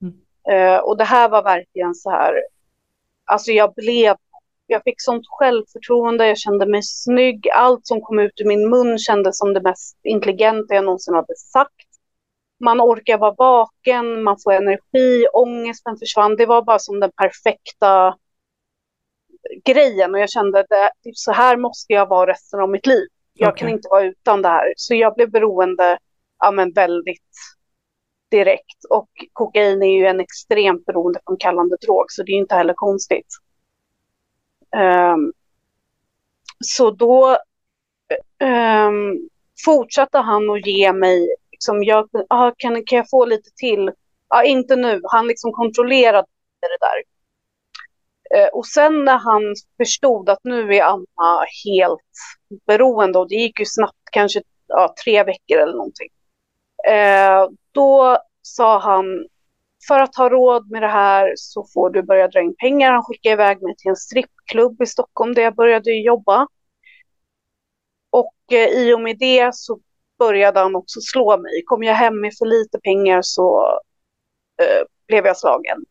Mm. 0.01 0.15
Eh, 0.49 0.79
och 0.79 0.97
det 0.97 1.03
här 1.03 1.29
var 1.29 1.43
verkligen 1.43 1.95
så 1.95 2.09
här, 2.09 2.33
alltså 3.25 3.51
jag 3.51 3.73
blev, 3.73 4.15
jag 4.71 4.83
fick 4.83 5.01
sånt 5.01 5.25
självförtroende, 5.27 6.27
jag 6.27 6.37
kände 6.37 6.65
mig 6.65 6.81
snygg, 6.83 7.49
allt 7.49 7.87
som 7.87 8.01
kom 8.01 8.19
ut 8.19 8.41
ur 8.41 8.47
min 8.47 8.69
mun 8.69 8.97
kändes 8.97 9.37
som 9.37 9.53
det 9.53 9.61
mest 9.61 9.97
intelligenta 10.03 10.75
jag 10.75 10.85
någonsin 10.85 11.13
hade 11.13 11.35
sagt 11.35 11.91
man 12.61 12.81
orkar 12.81 13.17
vara 13.17 13.35
vaken, 13.37 14.23
man 14.23 14.37
får 14.43 14.53
energi, 14.53 15.27
ångesten 15.33 15.97
försvann. 15.97 16.35
Det 16.35 16.45
var 16.45 16.61
bara 16.61 16.79
som 16.79 16.99
den 16.99 17.11
perfekta 17.11 18.15
grejen 19.65 20.13
och 20.13 20.19
jag 20.19 20.29
kände 20.29 20.59
att 20.59 20.67
så 21.13 21.31
här 21.31 21.57
måste 21.57 21.93
jag 21.93 22.09
vara 22.09 22.31
resten 22.31 22.59
av 22.59 22.69
mitt 22.69 22.85
liv. 22.85 23.07
Jag 23.33 23.49
okay. 23.49 23.59
kan 23.59 23.69
inte 23.69 23.87
vara 23.89 24.05
utan 24.05 24.41
det 24.41 24.47
här. 24.47 24.73
Så 24.75 24.95
jag 24.95 25.15
blev 25.15 25.31
beroende 25.31 25.97
ja, 26.39 26.51
men 26.51 26.73
väldigt 26.73 27.31
direkt. 28.31 28.85
Och 28.89 29.09
kokain 29.33 29.83
är 29.83 29.97
ju 29.99 30.05
en 30.05 30.19
extremt 30.19 30.85
beroendeframkallande 30.85 31.77
drog, 31.85 32.05
så 32.07 32.23
det 32.23 32.31
är 32.31 32.37
inte 32.37 32.55
heller 32.55 32.73
konstigt. 32.73 33.27
Um, 34.75 35.33
så 36.59 36.91
då 36.91 37.37
um, 38.43 39.29
fortsatte 39.65 40.17
han 40.17 40.49
att 40.49 40.67
ge 40.67 40.93
mig 40.93 41.35
liksom, 41.51 41.83
jag, 41.83 42.09
ah, 42.29 42.51
kan, 42.57 42.85
kan 42.85 42.97
jag 42.97 43.09
få 43.09 43.25
lite 43.25 43.49
till? 43.55 43.91
Ah, 44.27 44.43
inte 44.43 44.75
nu. 44.75 45.01
Han 45.03 45.27
liksom 45.27 45.51
kontrollerade 45.51 46.27
det 46.59 46.77
där. 46.79 47.03
Eh, 48.33 48.47
och 48.47 48.65
sen 48.65 49.05
när 49.05 49.17
han 49.17 49.41
förstod 49.77 50.29
att 50.29 50.39
nu 50.43 50.75
är 50.75 50.83
Anna 50.83 51.45
helt 51.65 52.01
beroende 52.67 53.19
och 53.19 53.29
det 53.29 53.35
gick 53.35 53.59
ju 53.59 53.65
snabbt, 53.65 54.09
kanske 54.11 54.41
ja, 54.67 54.93
tre 55.03 55.23
veckor 55.23 55.57
eller 55.57 55.73
någonting. 55.73 56.09
Eh, 56.87 57.49
då 57.71 58.17
sa 58.41 58.79
han, 58.79 59.05
för 59.87 59.99
att 59.99 60.15
ha 60.15 60.29
råd 60.29 60.71
med 60.71 60.81
det 60.81 60.87
här 60.87 61.33
så 61.35 61.65
får 61.73 61.89
du 61.89 62.01
börja 62.03 62.27
dra 62.27 62.41
in 62.41 62.55
pengar. 62.55 62.91
Han 62.91 63.03
skickade 63.03 63.33
iväg 63.33 63.61
mig 63.61 63.75
till 63.77 63.89
en 63.89 63.95
strippklubb 63.95 64.81
i 64.81 64.85
Stockholm 64.85 65.33
där 65.33 65.41
jag 65.41 65.55
började 65.55 65.91
jobba. 65.91 66.47
Och 68.09 68.35
eh, 68.51 68.67
i 68.67 68.93
och 68.93 69.01
med 69.01 69.17
det 69.19 69.55
så 69.55 69.79
började 70.19 70.59
han 70.59 70.75
också 70.75 71.01
slå 71.01 71.37
mig. 71.37 71.63
Kom 71.65 71.83
jag 71.83 71.95
hem 71.95 72.21
med 72.21 72.33
för 72.39 72.45
lite 72.45 72.79
pengar 72.79 73.21
så 73.21 73.79
eh, 74.61 74.85
blev 75.07 75.25
jag 75.25 75.37
slagen. 75.37 75.85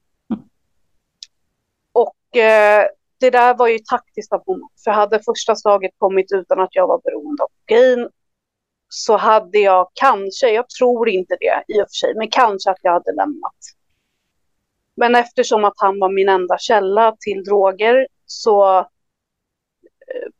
Och 1.93 2.37
eh, 2.37 2.87
det 3.21 3.31
där 3.31 3.55
var 3.55 3.69
ju 3.69 3.79
taktiskt 3.79 4.33
av 4.33 4.43
honom. 4.47 4.69
För 4.85 4.91
hade 4.91 5.21
första 5.23 5.57
slaget 5.57 5.91
kommit 5.99 6.33
utan 6.33 6.61
att 6.61 6.75
jag 6.75 6.87
var 6.87 7.01
beroende 7.05 7.43
av 7.43 7.49
kokain 7.49 8.09
så 8.89 9.17
hade 9.17 9.59
jag 9.59 9.91
kanske, 9.95 10.49
jag 10.51 10.69
tror 10.69 11.09
inte 11.09 11.37
det 11.41 11.75
i 11.75 11.83
och 11.83 11.87
för 11.89 11.95
sig, 11.95 12.15
men 12.17 12.29
kanske 12.31 12.71
att 12.71 12.79
jag 12.83 12.93
hade 12.93 13.13
lämnat. 13.13 13.57
Men 15.01 15.15
eftersom 15.15 15.65
att 15.65 15.75
han 15.77 15.99
var 15.99 16.09
min 16.09 16.29
enda 16.29 16.59
källa 16.59 17.17
till 17.21 17.45
droger 17.45 18.07
så 18.27 18.87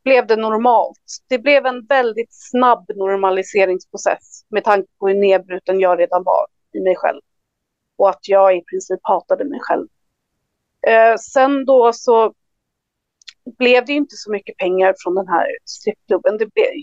blev 0.03 0.27
det 0.27 0.35
normalt. 0.35 0.97
Det 1.29 1.39
blev 1.39 1.65
en 1.65 1.85
väldigt 1.85 2.29
snabb 2.31 2.85
normaliseringsprocess 2.95 4.45
med 4.49 4.63
tanke 4.63 4.87
på 4.99 5.07
hur 5.07 5.15
nedbruten 5.15 5.79
jag 5.79 5.99
redan 5.99 6.23
var 6.23 6.45
i 6.73 6.79
mig 6.79 6.95
själv. 6.95 7.21
Och 7.97 8.09
att 8.09 8.27
jag 8.27 8.57
i 8.57 8.61
princip 8.61 8.99
hatade 9.03 9.45
mig 9.45 9.59
själv. 9.61 9.87
Eh, 10.87 11.15
sen 11.17 11.65
då 11.65 11.93
så 11.93 12.33
blev 13.57 13.85
det 13.85 13.93
inte 13.93 14.15
så 14.15 14.31
mycket 14.31 14.57
pengar 14.57 14.95
från 15.03 15.15
den 15.15 15.27
här 15.27 15.47
strippklubben. 15.65 16.39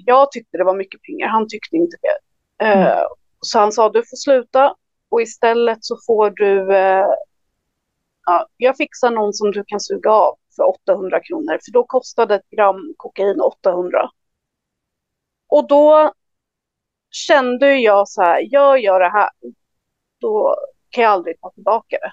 jag 0.06 0.32
tyckte 0.32 0.58
det 0.58 0.64
var 0.64 0.76
mycket 0.76 1.02
pengar, 1.02 1.28
han 1.28 1.48
tyckte 1.48 1.76
inte 1.76 1.96
det. 2.02 2.18
Eh, 2.64 2.86
mm. 2.86 3.04
Så 3.40 3.58
han 3.58 3.72
sa 3.72 3.88
du 3.88 3.98
får 3.98 4.16
sluta 4.16 4.74
och 5.08 5.22
istället 5.22 5.78
så 5.80 5.96
får 6.06 6.30
du, 6.30 6.76
eh, 6.76 7.06
ja, 8.28 8.46
jag 8.56 8.76
fixar 8.76 9.10
någon 9.10 9.32
som 9.32 9.50
du 9.50 9.64
kan 9.66 9.80
suga 9.80 10.10
av 10.10 10.36
för 10.56 10.68
800 10.68 11.20
kronor, 11.20 11.58
för 11.64 11.72
då 11.72 11.84
kostade 11.84 12.34
ett 12.34 12.50
gram 12.50 12.94
kokain 12.96 13.40
800. 13.40 14.10
Och 15.48 15.68
då 15.68 16.12
kände 17.10 17.76
jag 17.78 18.08
så 18.08 18.22
här, 18.22 18.46
jag 18.50 18.80
gör 18.80 19.00
det 19.00 19.10
här, 19.10 19.30
då 20.20 20.56
kan 20.90 21.04
jag 21.04 21.12
aldrig 21.12 21.40
ta 21.40 21.50
tillbaka 21.50 21.96
det. 22.00 22.12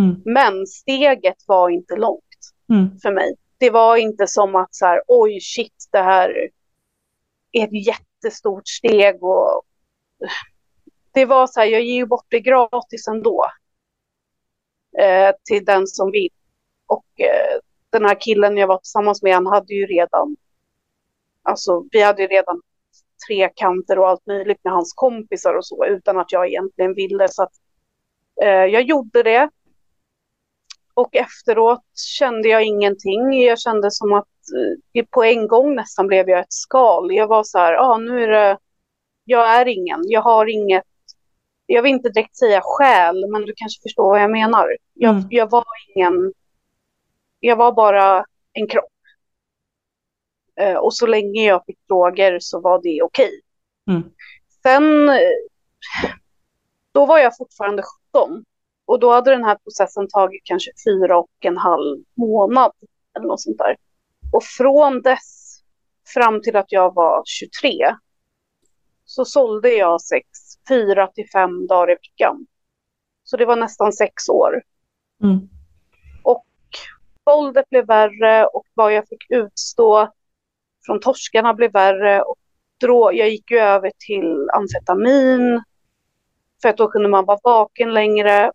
Mm. 0.00 0.22
Men 0.24 0.66
steget 0.66 1.36
var 1.46 1.68
inte 1.68 1.96
långt 1.96 2.22
mm. 2.70 2.98
för 3.02 3.10
mig. 3.10 3.34
Det 3.58 3.70
var 3.70 3.96
inte 3.96 4.26
som 4.26 4.54
att 4.54 4.74
så 4.74 4.86
här, 4.86 5.02
oj 5.06 5.40
shit, 5.40 5.88
det 5.92 6.02
här 6.02 6.50
är 7.52 7.64
ett 7.64 7.86
jättestort 7.86 8.68
steg 8.68 9.24
och 9.24 9.62
det 11.12 11.24
var 11.24 11.46
så 11.46 11.60
här, 11.60 11.66
jag 11.66 11.82
ger 11.82 11.94
ju 11.94 12.06
bort 12.06 12.26
det 12.28 12.40
gratis 12.40 13.08
ändå. 13.08 13.46
Eh, 14.98 15.34
till 15.44 15.64
den 15.64 15.86
som 15.86 16.10
vill. 16.10 16.30
Och 16.86 17.20
eh, 17.20 17.58
den 17.90 18.04
här 18.04 18.20
killen 18.20 18.56
jag 18.56 18.66
var 18.66 18.78
tillsammans 18.78 19.22
med, 19.22 19.34
han 19.34 19.46
hade 19.46 19.74
ju 19.74 19.86
redan, 19.86 20.36
alltså 21.42 21.84
vi 21.90 22.02
hade 22.02 22.22
ju 22.22 22.28
redan 22.28 22.60
trekanter 23.28 23.98
och 23.98 24.08
allt 24.08 24.26
möjligt 24.26 24.64
med 24.64 24.72
hans 24.72 24.92
kompisar 24.92 25.54
och 25.54 25.66
så, 25.66 25.86
utan 25.86 26.18
att 26.18 26.32
jag 26.32 26.48
egentligen 26.48 26.94
ville. 26.94 27.28
Så 27.28 27.42
att, 27.42 27.52
eh, 28.42 28.48
jag 28.48 28.82
gjorde 28.82 29.22
det. 29.22 29.50
Och 30.94 31.16
efteråt 31.16 31.84
kände 32.18 32.48
jag 32.48 32.64
ingenting. 32.64 33.42
Jag 33.42 33.60
kände 33.60 33.90
som 33.90 34.12
att 34.12 34.28
eh, 34.94 35.04
på 35.10 35.24
en 35.24 35.48
gång 35.48 35.74
nästan 35.74 36.06
blev 36.06 36.28
jag 36.28 36.40
ett 36.40 36.52
skal. 36.52 37.14
Jag 37.14 37.26
var 37.26 37.42
så 37.42 37.58
här, 37.58 37.72
ja 37.72 37.80
ah, 37.80 37.98
nu 37.98 38.22
är 38.22 38.28
det, 38.28 38.58
jag 39.24 39.60
är 39.60 39.66
ingen, 39.68 40.00
jag 40.04 40.20
har 40.20 40.46
inget 40.46 40.84
jag 41.66 41.82
vill 41.82 41.92
inte 41.92 42.08
direkt 42.08 42.36
säga 42.36 42.60
själ, 42.64 43.30
men 43.30 43.42
du 43.42 43.52
kanske 43.56 43.82
förstår 43.82 44.08
vad 44.08 44.22
jag 44.22 44.30
menar. 44.30 44.76
Jag, 44.94 45.14
mm. 45.14 45.26
jag 45.30 45.50
var 45.50 45.64
ingen 45.94 46.32
jag 47.46 47.56
var 47.56 47.72
bara 47.72 48.24
en 48.52 48.66
kropp. 48.66 48.92
Eh, 50.60 50.76
och 50.76 50.94
så 50.94 51.06
länge 51.06 51.46
jag 51.46 51.64
fick 51.66 51.78
droger 51.88 52.38
så 52.40 52.60
var 52.60 52.82
det 52.82 53.02
okej. 53.02 53.40
Okay. 53.86 53.96
Mm. 53.96 54.10
Sen, 54.62 55.10
då 56.92 57.06
var 57.06 57.18
jag 57.18 57.36
fortfarande 57.36 57.82
17. 58.12 58.44
Och 58.84 59.00
då 59.00 59.12
hade 59.12 59.30
den 59.30 59.44
här 59.44 59.56
processen 59.56 60.08
tagit 60.08 60.40
kanske 60.44 60.70
fyra 60.86 61.18
och 61.18 61.30
en 61.40 61.56
halv 61.56 62.04
månad. 62.14 62.72
Eller 63.16 63.26
något 63.26 63.42
sånt 63.42 63.58
där. 63.58 63.76
Och 64.32 64.44
från 64.44 65.02
dess 65.02 65.60
fram 66.14 66.42
till 66.42 66.56
att 66.56 66.72
jag 66.72 66.94
var 66.94 67.22
23 67.26 67.70
så 69.04 69.24
sålde 69.24 69.68
jag 69.68 70.00
sex 70.00 70.28
fyra 70.68 71.06
till 71.06 71.28
fem 71.30 71.66
dagar 71.66 71.90
i 71.90 71.94
veckan. 71.94 72.46
Så 73.24 73.36
det 73.36 73.44
var 73.44 73.56
nästan 73.56 73.92
sex 73.92 74.28
år. 74.28 74.62
Mm. 75.22 75.48
våldet 77.24 77.70
blev 77.70 77.86
värre 77.86 78.46
och 78.46 78.66
vad 78.74 78.92
jag 78.92 79.08
fick 79.08 79.30
utstå 79.30 80.12
från 80.86 81.00
torskarna 81.00 81.54
blev 81.54 81.72
värre. 81.72 82.22
Och 82.22 82.36
jag 83.12 83.30
gick 83.30 83.50
ju 83.50 83.58
över 83.58 83.92
till 83.98 84.50
amfetamin 84.50 85.62
för 86.62 86.68
att 86.68 86.76
då 86.76 86.88
kunde 86.88 87.08
man 87.08 87.24
vara 87.24 87.38
vaken 87.42 87.94
längre. 87.94 88.52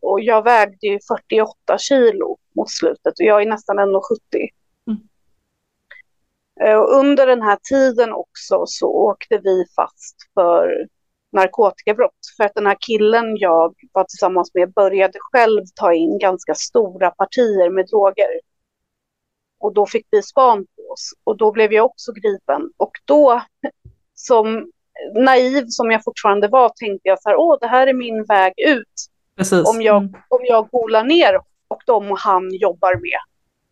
Och 0.00 0.20
jag 0.20 0.44
vägde 0.44 0.86
ju 0.86 0.98
48 1.08 1.78
kilo 1.78 2.36
mot 2.56 2.70
slutet 2.70 3.20
och 3.20 3.26
jag 3.26 3.42
är 3.42 3.46
nästan 3.46 3.78
1,70. 3.78 4.48
Eh, 6.68 6.76
och 6.78 6.92
under 6.92 7.26
den 7.26 7.42
här 7.42 7.58
tiden 7.68 8.12
också 8.12 8.64
så 8.66 8.86
åkte 8.86 9.38
vi 9.38 9.64
fast 9.76 10.16
för 10.34 10.86
narkotikabrott. 11.32 12.18
För 12.36 12.44
att 12.44 12.54
den 12.54 12.66
här 12.66 12.76
killen 12.80 13.36
jag 13.36 13.74
var 13.92 14.04
tillsammans 14.04 14.54
med 14.54 14.72
började 14.72 15.18
själv 15.32 15.62
ta 15.74 15.94
in 15.94 16.18
ganska 16.18 16.54
stora 16.54 17.10
partier 17.10 17.70
med 17.70 17.86
droger. 17.86 18.40
Och 19.60 19.74
då 19.74 19.86
fick 19.86 20.06
vi 20.10 20.22
span 20.22 20.66
på 20.76 20.92
oss 20.92 21.12
och 21.24 21.36
då 21.36 21.52
blev 21.52 21.72
jag 21.72 21.86
också 21.86 22.12
gripen. 22.12 22.72
Och 22.76 22.92
då, 23.04 23.42
som 24.14 24.72
naiv 25.14 25.64
som 25.68 25.90
jag 25.90 26.04
fortfarande 26.04 26.48
var, 26.48 26.68
tänkte 26.68 27.08
jag 27.08 27.22
så 27.22 27.28
här, 27.28 27.36
åh, 27.36 27.56
det 27.60 27.66
här 27.66 27.86
är 27.86 27.94
min 27.94 28.24
väg 28.24 28.52
ut. 28.56 29.06
Precis. 29.36 29.68
Om 29.68 29.82
jag, 29.82 29.96
mm. 29.96 30.14
om 30.28 30.40
jag 30.42 30.68
golar 30.70 31.04
ner 31.04 31.40
och 31.68 31.82
de 31.86 32.16
han 32.18 32.50
jobbar 32.52 32.94
med. 32.94 33.20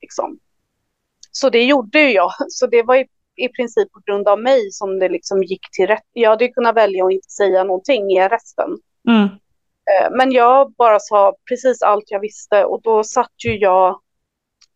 Liksom. 0.00 0.38
Så 1.37 1.51
det 1.51 1.64
gjorde 1.64 2.11
jag. 2.11 2.31
Så 2.49 2.66
det 2.66 2.83
var 2.83 2.96
i, 2.96 3.07
i 3.37 3.49
princip 3.49 3.92
på 3.92 4.01
grund 4.07 4.29
av 4.29 4.40
mig 4.40 4.70
som 4.70 4.99
det 4.99 5.09
liksom 5.09 5.42
gick 5.42 5.70
till 5.72 5.87
rätt. 5.87 6.09
Jag 6.12 6.31
hade 6.31 6.49
kunnat 6.49 6.77
välja 6.77 7.05
att 7.05 7.12
inte 7.12 7.31
säga 7.31 7.64
någonting 7.64 8.11
i 8.11 8.18
arresten. 8.18 8.68
Mm. 9.09 9.25
Eh, 9.25 10.11
men 10.11 10.33
jag 10.33 10.72
bara 10.72 10.99
sa 11.01 11.37
precis 11.49 11.83
allt 11.83 12.05
jag 12.11 12.20
visste 12.20 12.64
och 12.64 12.83
då 12.83 13.05
satt 13.05 13.44
ju 13.44 13.59
jag 13.59 14.01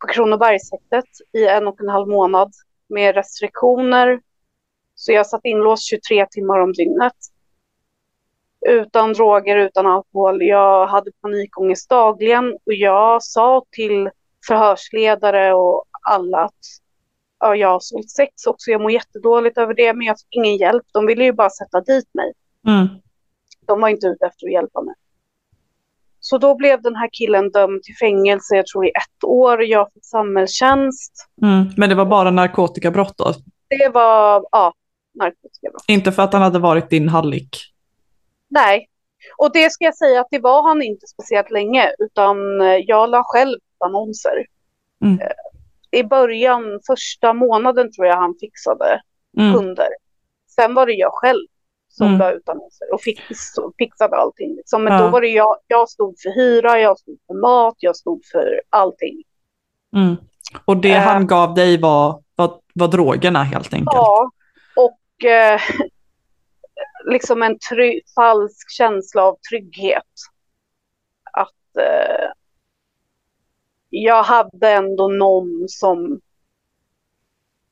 på 0.00 0.06
Kronobergshäktet 0.06 1.04
i 1.32 1.46
en 1.46 1.66
och 1.66 1.80
en 1.80 1.88
halv 1.88 2.08
månad 2.08 2.52
med 2.88 3.14
restriktioner. 3.14 4.20
Så 4.94 5.12
jag 5.12 5.26
satt 5.26 5.44
inlåst 5.44 5.90
23 5.90 6.26
timmar 6.26 6.58
om 6.58 6.72
dygnet. 6.72 7.16
Utan 8.66 9.12
droger, 9.12 9.56
utan 9.56 9.86
alkohol. 9.86 10.42
Jag 10.42 10.86
hade 10.86 11.10
panikångest 11.22 11.90
dagligen 11.90 12.52
och 12.52 12.74
jag 12.74 13.22
sa 13.22 13.64
till 13.70 14.10
förhörsledare 14.46 15.54
och 15.54 15.84
alla 16.00 16.38
att 16.38 16.58
ja, 17.40 17.56
jag 17.56 17.68
har 17.68 17.80
sålt 17.80 18.10
sex 18.10 18.46
också. 18.46 18.70
Jag 18.70 18.80
mår 18.80 18.90
jättedåligt 18.90 19.58
över 19.58 19.74
det, 19.74 19.94
men 19.94 20.06
jag 20.06 20.20
fick 20.20 20.36
ingen 20.36 20.56
hjälp. 20.56 20.82
De 20.92 21.06
ville 21.06 21.24
ju 21.24 21.32
bara 21.32 21.50
sätta 21.50 21.80
dit 21.80 22.14
mig. 22.14 22.32
Mm. 22.66 22.88
De 23.66 23.80
var 23.80 23.88
inte 23.88 24.06
ute 24.06 24.26
efter 24.26 24.46
att 24.46 24.52
hjälpa 24.52 24.82
mig. 24.82 24.94
Så 26.20 26.38
då 26.38 26.54
blev 26.54 26.82
den 26.82 26.96
här 26.96 27.08
killen 27.12 27.50
dömd 27.50 27.82
till 27.82 27.96
fängelse, 27.96 28.56
jag 28.56 28.66
tror 28.66 28.86
i 28.86 28.88
ett 28.88 29.24
år. 29.24 29.64
Jag 29.64 29.92
fick 29.92 30.04
samhällstjänst. 30.04 31.12
Mm. 31.42 31.64
Men 31.76 31.88
det 31.88 31.94
var 31.94 32.06
bara 32.06 32.30
narkotikabrott 32.30 33.18
då? 33.18 33.34
Det 33.68 33.88
var, 33.88 34.46
ja, 34.52 34.74
narkotikabrott. 35.14 35.84
Inte 35.88 36.12
för 36.12 36.22
att 36.22 36.32
han 36.32 36.42
hade 36.42 36.58
varit 36.58 36.90
din 36.90 37.08
hallick? 37.08 37.56
Nej, 38.48 38.88
och 39.36 39.52
det 39.52 39.72
ska 39.72 39.84
jag 39.84 39.96
säga 39.96 40.20
att 40.20 40.28
det 40.30 40.38
var 40.38 40.62
han 40.62 40.82
inte 40.82 41.06
speciellt 41.06 41.50
länge, 41.50 41.92
utan 41.98 42.60
eh, 42.60 42.66
jag 42.66 43.10
la 43.10 43.22
själv 43.24 43.58
annonser. 43.78 44.46
Mm. 45.04 45.18
Eh, 45.90 46.00
I 46.00 46.04
början, 46.04 46.80
första 46.86 47.32
månaden 47.32 47.92
tror 47.92 48.06
jag 48.06 48.16
han 48.16 48.34
fixade 48.40 49.00
mm. 49.38 49.54
kunder. 49.54 49.88
Sen 50.48 50.74
var 50.74 50.86
det 50.86 50.92
jag 50.92 51.12
själv 51.12 51.46
som 51.88 52.06
mm. 52.06 52.18
la 52.18 52.32
ut 52.32 52.48
annonser 52.48 52.94
och 52.94 53.02
fix, 53.02 53.22
fixade 53.78 54.16
allting. 54.16 54.56
Liksom. 54.56 54.84
Men 54.84 54.92
ja. 54.92 55.00
då 55.00 55.08
var 55.08 55.20
det 55.20 55.28
jag, 55.28 55.56
jag 55.66 55.88
stod 55.88 56.20
för 56.20 56.30
hyra, 56.30 56.80
jag 56.80 56.98
stod 56.98 57.18
för 57.26 57.34
mat, 57.34 57.74
jag 57.78 57.96
stod 57.96 58.24
för 58.32 58.60
allting. 58.70 59.22
Mm. 59.96 60.16
Och 60.64 60.76
det 60.76 60.96
uh, 60.96 61.00
han 61.00 61.26
gav 61.26 61.54
dig 61.54 61.80
var, 61.80 62.22
var, 62.34 62.60
var 62.74 62.88
drogerna 62.88 63.42
helt 63.42 63.74
enkelt? 63.74 63.94
Ja, 63.94 64.30
och 64.76 65.00
uh, 65.24 65.60
liksom 67.12 67.42
en 67.42 67.58
falsk 68.14 68.70
känsla 68.70 69.22
av 69.22 69.38
trygghet. 69.50 70.04
Att 71.32 71.82
uh, 71.82 72.32
jag 74.02 74.22
hade 74.22 74.68
ändå 74.70 75.08
någon 75.08 75.68
som 75.68 76.20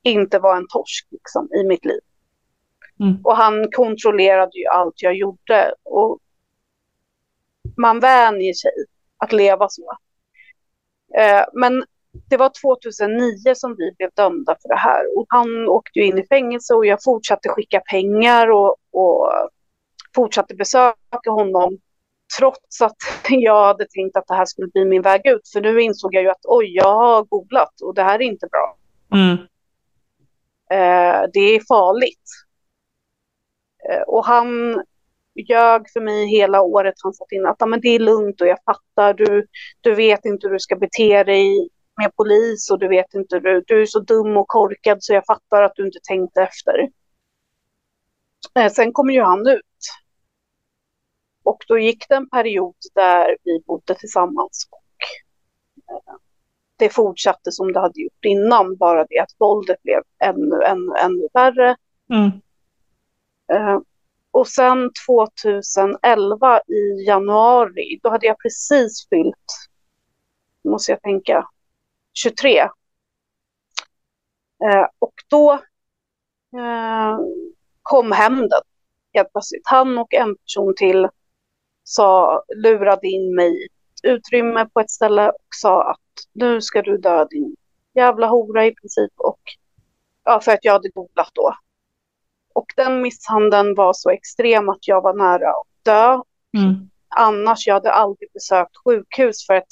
inte 0.03 0.39
var 0.39 0.57
en 0.57 0.67
torsk 0.67 1.07
liksom, 1.11 1.49
i 1.53 1.67
mitt 1.67 1.85
liv. 1.85 1.99
Mm. 2.99 3.21
Och 3.23 3.35
han 3.35 3.71
kontrollerade 3.71 4.59
ju 4.59 4.65
allt 4.65 5.01
jag 5.01 5.15
gjorde. 5.15 5.73
Och 5.83 6.19
man 7.77 7.99
vänjer 7.99 8.53
sig 8.53 8.71
att 9.17 9.31
leva 9.31 9.69
så. 9.69 9.97
Eh, 11.17 11.43
men 11.53 11.83
det 12.29 12.37
var 12.37 12.51
2009 12.61 13.55
som 13.55 13.75
vi 13.75 13.91
blev 13.97 14.09
dömda 14.15 14.57
för 14.61 14.69
det 14.69 14.79
här. 14.79 15.17
Och 15.17 15.25
han 15.29 15.67
åkte 15.67 15.99
in 15.99 16.17
i 16.17 16.27
fängelse 16.27 16.73
och 16.73 16.85
jag 16.85 17.03
fortsatte 17.03 17.49
skicka 17.49 17.79
pengar 17.79 18.51
och, 18.51 18.75
och 18.91 19.31
fortsatte 20.15 20.55
besöka 20.55 21.31
honom. 21.31 21.77
Trots 22.37 22.81
att 22.81 22.95
jag 23.29 23.65
hade 23.65 23.85
tänkt 23.85 24.17
att 24.17 24.27
det 24.27 24.35
här 24.35 24.45
skulle 24.45 24.67
bli 24.67 24.85
min 24.85 25.01
väg 25.01 25.21
ut. 25.25 25.49
För 25.53 25.61
nu 25.61 25.81
insåg 25.81 26.15
jag 26.15 26.23
ju 26.23 26.29
att 26.29 26.45
oj, 26.45 26.75
jag 26.75 26.95
har 26.95 27.23
googlat 27.23 27.81
och 27.81 27.93
det 27.93 28.03
här 28.03 28.21
är 28.21 28.25
inte 28.25 28.47
bra. 28.47 28.77
Mm. 29.13 29.37
Eh, 30.71 31.29
det 31.33 31.39
är 31.39 31.67
farligt. 31.67 32.23
Eh, 33.89 34.01
och 34.01 34.25
han 34.25 34.81
ljög 35.35 35.89
för 35.93 36.01
mig 36.01 36.27
hela 36.27 36.61
året. 36.61 36.93
Han 37.03 37.13
sa 37.13 37.25
in 37.31 37.45
att 37.45 37.69
men 37.69 37.81
det 37.81 37.89
är 37.89 37.99
lugnt 37.99 38.41
och 38.41 38.47
jag 38.47 38.57
fattar. 38.65 39.13
Du, 39.13 39.47
du 39.81 39.95
vet 39.95 40.25
inte 40.25 40.47
hur 40.47 40.53
du 40.53 40.59
ska 40.59 40.75
bete 40.75 41.23
dig 41.23 41.69
med 42.01 42.15
polis 42.15 42.71
och 42.71 42.79
du 42.79 42.87
vet 42.87 43.13
inte. 43.13 43.39
Du, 43.39 43.63
du 43.67 43.81
är 43.81 43.85
så 43.85 43.99
dum 43.99 44.37
och 44.37 44.47
korkad 44.47 44.97
så 45.03 45.13
jag 45.13 45.25
fattar 45.25 45.63
att 45.63 45.75
du 45.75 45.85
inte 45.85 45.99
tänkte 46.03 46.41
efter. 46.41 46.89
Eh, 48.59 48.71
sen 48.71 48.93
kom 48.93 49.09
ju 49.09 49.21
han 49.21 49.47
ut. 49.47 49.63
Och 51.49 51.63
då 51.67 51.79
gick 51.79 52.09
det 52.09 52.15
en 52.15 52.29
period 52.29 52.75
där 52.95 53.37
vi 53.43 53.63
bodde 53.67 53.95
tillsammans. 53.95 54.67
Och 54.71 54.83
eh, 55.93 56.15
det 56.77 56.89
fortsatte 56.89 57.51
som 57.51 57.73
det 57.73 57.79
hade 57.79 58.01
gjort 58.01 58.25
innan, 58.25 58.75
bara 58.75 59.05
det 59.09 59.19
att 59.19 59.35
våldet 59.37 59.83
blev 59.83 60.01
ännu, 60.19 60.63
ännu, 60.63 60.93
ännu 61.03 61.27
värre. 61.33 61.75
Mm. 62.13 62.31
Eh, 63.51 63.79
och 64.31 64.47
sen 64.47 64.91
2011 65.07 66.59
i 66.59 67.05
januari, 67.07 67.99
då 68.03 68.09
hade 68.09 68.27
jag 68.27 68.39
precis 68.39 69.07
fyllt, 69.09 69.69
måste 70.63 70.91
jag 70.91 71.01
tänka, 71.01 71.47
23. 72.13 72.59
Eh, 72.59 72.69
och 74.99 75.13
då 75.29 75.53
eh, 76.59 77.19
kom 77.81 78.11
hämnden 78.11 78.61
helt 79.13 79.31
plötsligt. 79.31 79.63
Han 79.65 79.97
och 79.97 80.13
en 80.13 80.35
person 80.35 80.73
till 80.77 81.07
sa, 81.89 82.43
lurade 82.55 83.07
in 83.07 83.35
mig 83.35 83.63
i 83.63 83.65
ett 83.65 84.11
utrymme 84.11 84.65
på 84.73 84.79
ett 84.79 84.89
ställe 84.89 85.29
och 85.29 85.47
sa 85.55 85.91
att 85.91 86.25
nu 86.33 86.61
ska 86.61 86.81
du 86.81 86.97
dö 86.97 87.25
din 87.25 87.55
jävla 87.95 88.27
hora 88.27 88.65
i 88.65 88.75
princip. 88.75 89.11
Och 89.17 89.39
ja, 90.23 90.39
för 90.39 90.51
att 90.51 90.65
jag 90.65 90.73
hade 90.73 90.89
googlat 90.89 91.29
då. 91.33 91.53
Och 92.53 92.73
den 92.75 93.01
misshandeln 93.01 93.75
var 93.75 93.93
så 93.93 94.09
extrem 94.09 94.69
att 94.69 94.87
jag 94.87 95.01
var 95.01 95.13
nära 95.13 95.49
att 95.49 95.83
dö. 95.83 96.21
Mm. 96.57 96.89
Annars, 97.15 97.67
jag 97.67 97.73
hade 97.73 97.91
aldrig 97.91 98.31
besökt 98.33 98.77
sjukhus 98.85 99.45
för 99.47 99.53
att 99.53 99.67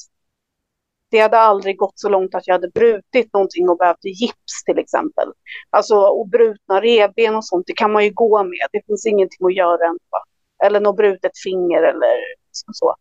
det 1.09 1.19
hade 1.19 1.39
aldrig 1.39 1.77
gått 1.77 1.99
så 1.99 2.09
långt 2.09 2.35
att 2.35 2.47
jag 2.47 2.53
hade 2.53 2.69
brutit 2.69 3.33
någonting 3.33 3.69
och 3.69 3.77
behövt 3.77 4.05
gips 4.05 4.63
till 4.65 4.79
exempel. 4.79 5.27
Alltså 5.69 5.95
och 5.95 6.27
brutna 6.29 6.81
revben 6.81 7.35
och 7.35 7.45
sånt, 7.45 7.67
det 7.67 7.73
kan 7.73 7.91
man 7.91 8.03
ju 8.03 8.11
gå 8.13 8.43
med. 8.43 8.67
Det 8.71 8.81
finns 8.87 9.05
ingenting 9.05 9.47
att 9.47 9.55
göra 9.55 9.85
ändå. 9.85 10.23
Eller 10.63 10.79
något 10.79 10.97
brutet 10.97 11.31
finger 11.43 11.83
eller 11.83 12.35
liksom 12.47 12.73
så. 12.73 12.95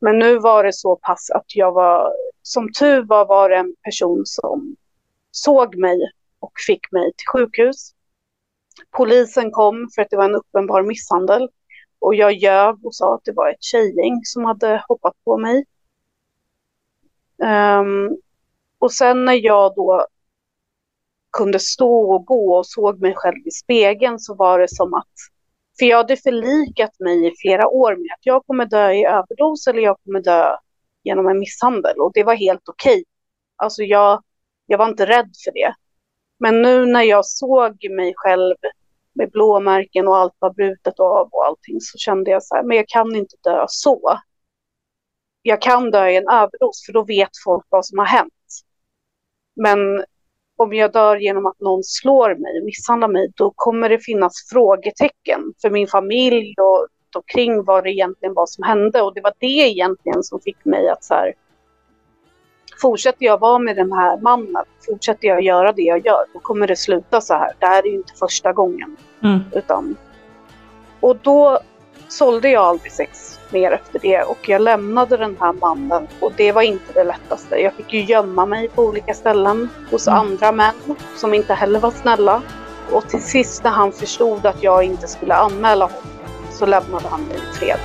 Men 0.00 0.18
nu 0.18 0.38
var 0.38 0.64
det 0.64 0.72
så 0.72 0.96
pass 0.96 1.30
att 1.30 1.56
jag 1.56 1.72
var, 1.72 2.12
som 2.42 2.72
tur 2.72 3.02
var, 3.02 3.26
var 3.26 3.48
det 3.48 3.56
en 3.56 3.74
person 3.84 4.22
som 4.24 4.76
såg 5.30 5.76
mig 5.76 5.98
och 6.40 6.52
fick 6.66 6.92
mig 6.92 7.12
till 7.16 7.28
sjukhus. 7.32 7.94
Polisen 8.90 9.50
kom 9.50 9.88
för 9.94 10.02
att 10.02 10.10
det 10.10 10.16
var 10.16 10.24
en 10.24 10.34
uppenbar 10.34 10.82
misshandel. 10.82 11.48
Och 11.98 12.14
jag 12.14 12.32
ljög 12.32 12.86
och 12.86 12.94
sa 12.94 13.14
att 13.14 13.24
det 13.24 13.32
var 13.32 13.50
ett 13.50 13.62
tjejgäng 13.62 14.20
som 14.24 14.44
hade 14.44 14.84
hoppat 14.88 15.14
på 15.24 15.38
mig. 15.38 15.64
Um, 17.42 18.16
och 18.78 18.92
sen 18.92 19.24
när 19.24 19.44
jag 19.44 19.74
då 19.74 20.06
kunde 21.32 21.60
stå 21.60 22.14
och 22.14 22.24
gå 22.26 22.56
och 22.56 22.66
såg 22.66 23.00
mig 23.00 23.14
själv 23.16 23.46
i 23.46 23.50
spegeln 23.50 24.18
så 24.18 24.34
var 24.34 24.58
det 24.58 24.74
som 24.74 24.94
att, 24.94 25.12
för 25.78 25.86
jag 25.86 25.96
hade 25.96 26.16
förlikat 26.16 27.00
mig 27.00 27.26
i 27.26 27.34
flera 27.42 27.68
år 27.68 27.96
med 27.96 28.12
att 28.18 28.26
jag 28.26 28.46
kommer 28.46 28.66
dö 28.66 28.92
i 28.92 29.04
överdos 29.04 29.66
eller 29.66 29.82
jag 29.82 29.96
kommer 30.04 30.20
dö 30.20 30.56
genom 31.02 31.28
en 31.28 31.38
misshandel 31.38 32.00
och 32.00 32.10
det 32.14 32.24
var 32.24 32.34
helt 32.34 32.68
okej. 32.68 32.92
Okay. 32.92 33.04
Alltså 33.56 33.82
jag, 33.82 34.22
jag 34.66 34.78
var 34.78 34.88
inte 34.88 35.06
rädd 35.06 35.30
för 35.44 35.52
det. 35.52 35.74
Men 36.38 36.62
nu 36.62 36.86
när 36.86 37.02
jag 37.02 37.26
såg 37.26 37.90
mig 37.90 38.12
själv 38.16 38.56
med 39.12 39.30
blåmärken 39.30 40.08
och 40.08 40.16
allt 40.16 40.36
var 40.38 40.52
brutet 40.52 41.00
av 41.00 41.28
och 41.32 41.46
allting 41.46 41.80
så 41.80 41.98
kände 41.98 42.30
jag 42.30 42.42
så 42.42 42.54
här, 42.56 42.62
men 42.62 42.76
jag 42.76 42.88
kan 42.88 43.16
inte 43.16 43.36
dö 43.42 43.64
så. 43.68 44.18
jag 45.42 45.62
kan 45.62 45.90
dö 45.90 46.08
i 46.08 46.16
en 46.16 46.28
överdos 46.28 46.86
för 46.86 46.92
då 46.92 47.04
vet 47.04 47.30
folk 47.44 47.66
vad 47.68 47.86
som 47.86 47.98
har 47.98 48.06
hänt. 48.06 48.32
Men 49.56 50.04
om 50.58 50.74
jag 50.74 50.92
dör 50.92 51.16
genom 51.16 51.46
att 51.46 51.60
någon 51.60 51.84
slår 51.84 52.28
mig, 52.28 52.64
misshandlar 52.64 53.08
mig, 53.08 53.32
då 53.34 53.52
kommer 53.56 53.88
det 53.88 53.98
finnas 53.98 54.32
frågetecken 54.52 55.40
för 55.62 55.70
min 55.70 55.86
familj 55.86 56.54
och, 56.58 56.86
och 57.16 57.28
kring 57.34 57.64
vad 57.64 57.84
det 57.84 57.90
egentligen 57.90 58.34
var 58.34 58.46
som 58.46 58.64
hände. 58.64 59.02
Och 59.02 59.14
det 59.14 59.20
var 59.20 59.32
det 59.38 59.46
egentligen 59.46 60.22
som 60.22 60.40
fick 60.40 60.64
mig 60.64 60.88
att 60.88 61.04
så 61.04 61.14
här, 61.14 61.34
fortsätter 62.80 63.26
jag 63.26 63.40
vara 63.40 63.58
med 63.58 63.76
den 63.76 63.92
här 63.92 64.20
mannen, 64.20 64.64
fortsätter 64.86 65.28
jag 65.28 65.42
göra 65.42 65.72
det 65.72 65.82
jag 65.82 66.06
gör, 66.06 66.24
då 66.32 66.38
kommer 66.38 66.66
det 66.66 66.76
sluta 66.76 67.20
så 67.20 67.34
här. 67.34 67.52
Det 67.58 67.66
här 67.66 67.86
är 67.86 67.90
ju 67.90 67.96
inte 67.96 68.14
första 68.14 68.52
gången. 68.52 68.96
Mm. 69.22 69.40
Utan... 69.52 69.96
Och 71.00 71.16
då 71.16 71.60
sålde 72.08 72.48
jag 72.50 72.64
aldrig 72.64 72.92
sex 72.92 73.38
mer 73.50 73.70
efter 73.72 73.98
det 73.98 74.22
och 74.22 74.48
jag 74.48 74.62
lämnade 74.62 75.16
den 75.16 75.36
här 75.40 75.52
mannen 75.52 76.08
och 76.20 76.32
det 76.36 76.52
var 76.52 76.62
inte 76.62 76.92
det 76.92 77.04
lättaste. 77.04 77.56
Jag 77.56 77.74
fick 77.74 77.92
ju 77.92 78.04
gömma 78.04 78.46
mig 78.46 78.68
på 78.68 78.82
olika 78.82 79.14
ställen 79.14 79.68
hos 79.90 80.08
Mm. 80.08 80.20
andra 80.20 80.52
män 80.52 80.74
som 81.16 81.34
inte 81.34 81.54
heller 81.54 81.80
var 81.80 81.90
snälla. 81.90 82.42
Och 82.92 83.08
till 83.08 83.22
sist 83.22 83.64
när 83.64 83.70
han 83.70 83.92
förstod 83.92 84.46
att 84.46 84.62
jag 84.62 84.84
inte 84.84 85.08
skulle 85.08 85.34
anmäla 85.34 85.84
honom 85.84 86.02
så 86.52 86.66
lämnade 86.66 87.08
han 87.08 87.20
mig 87.22 87.36
i 87.36 87.56
fred. 87.56 87.78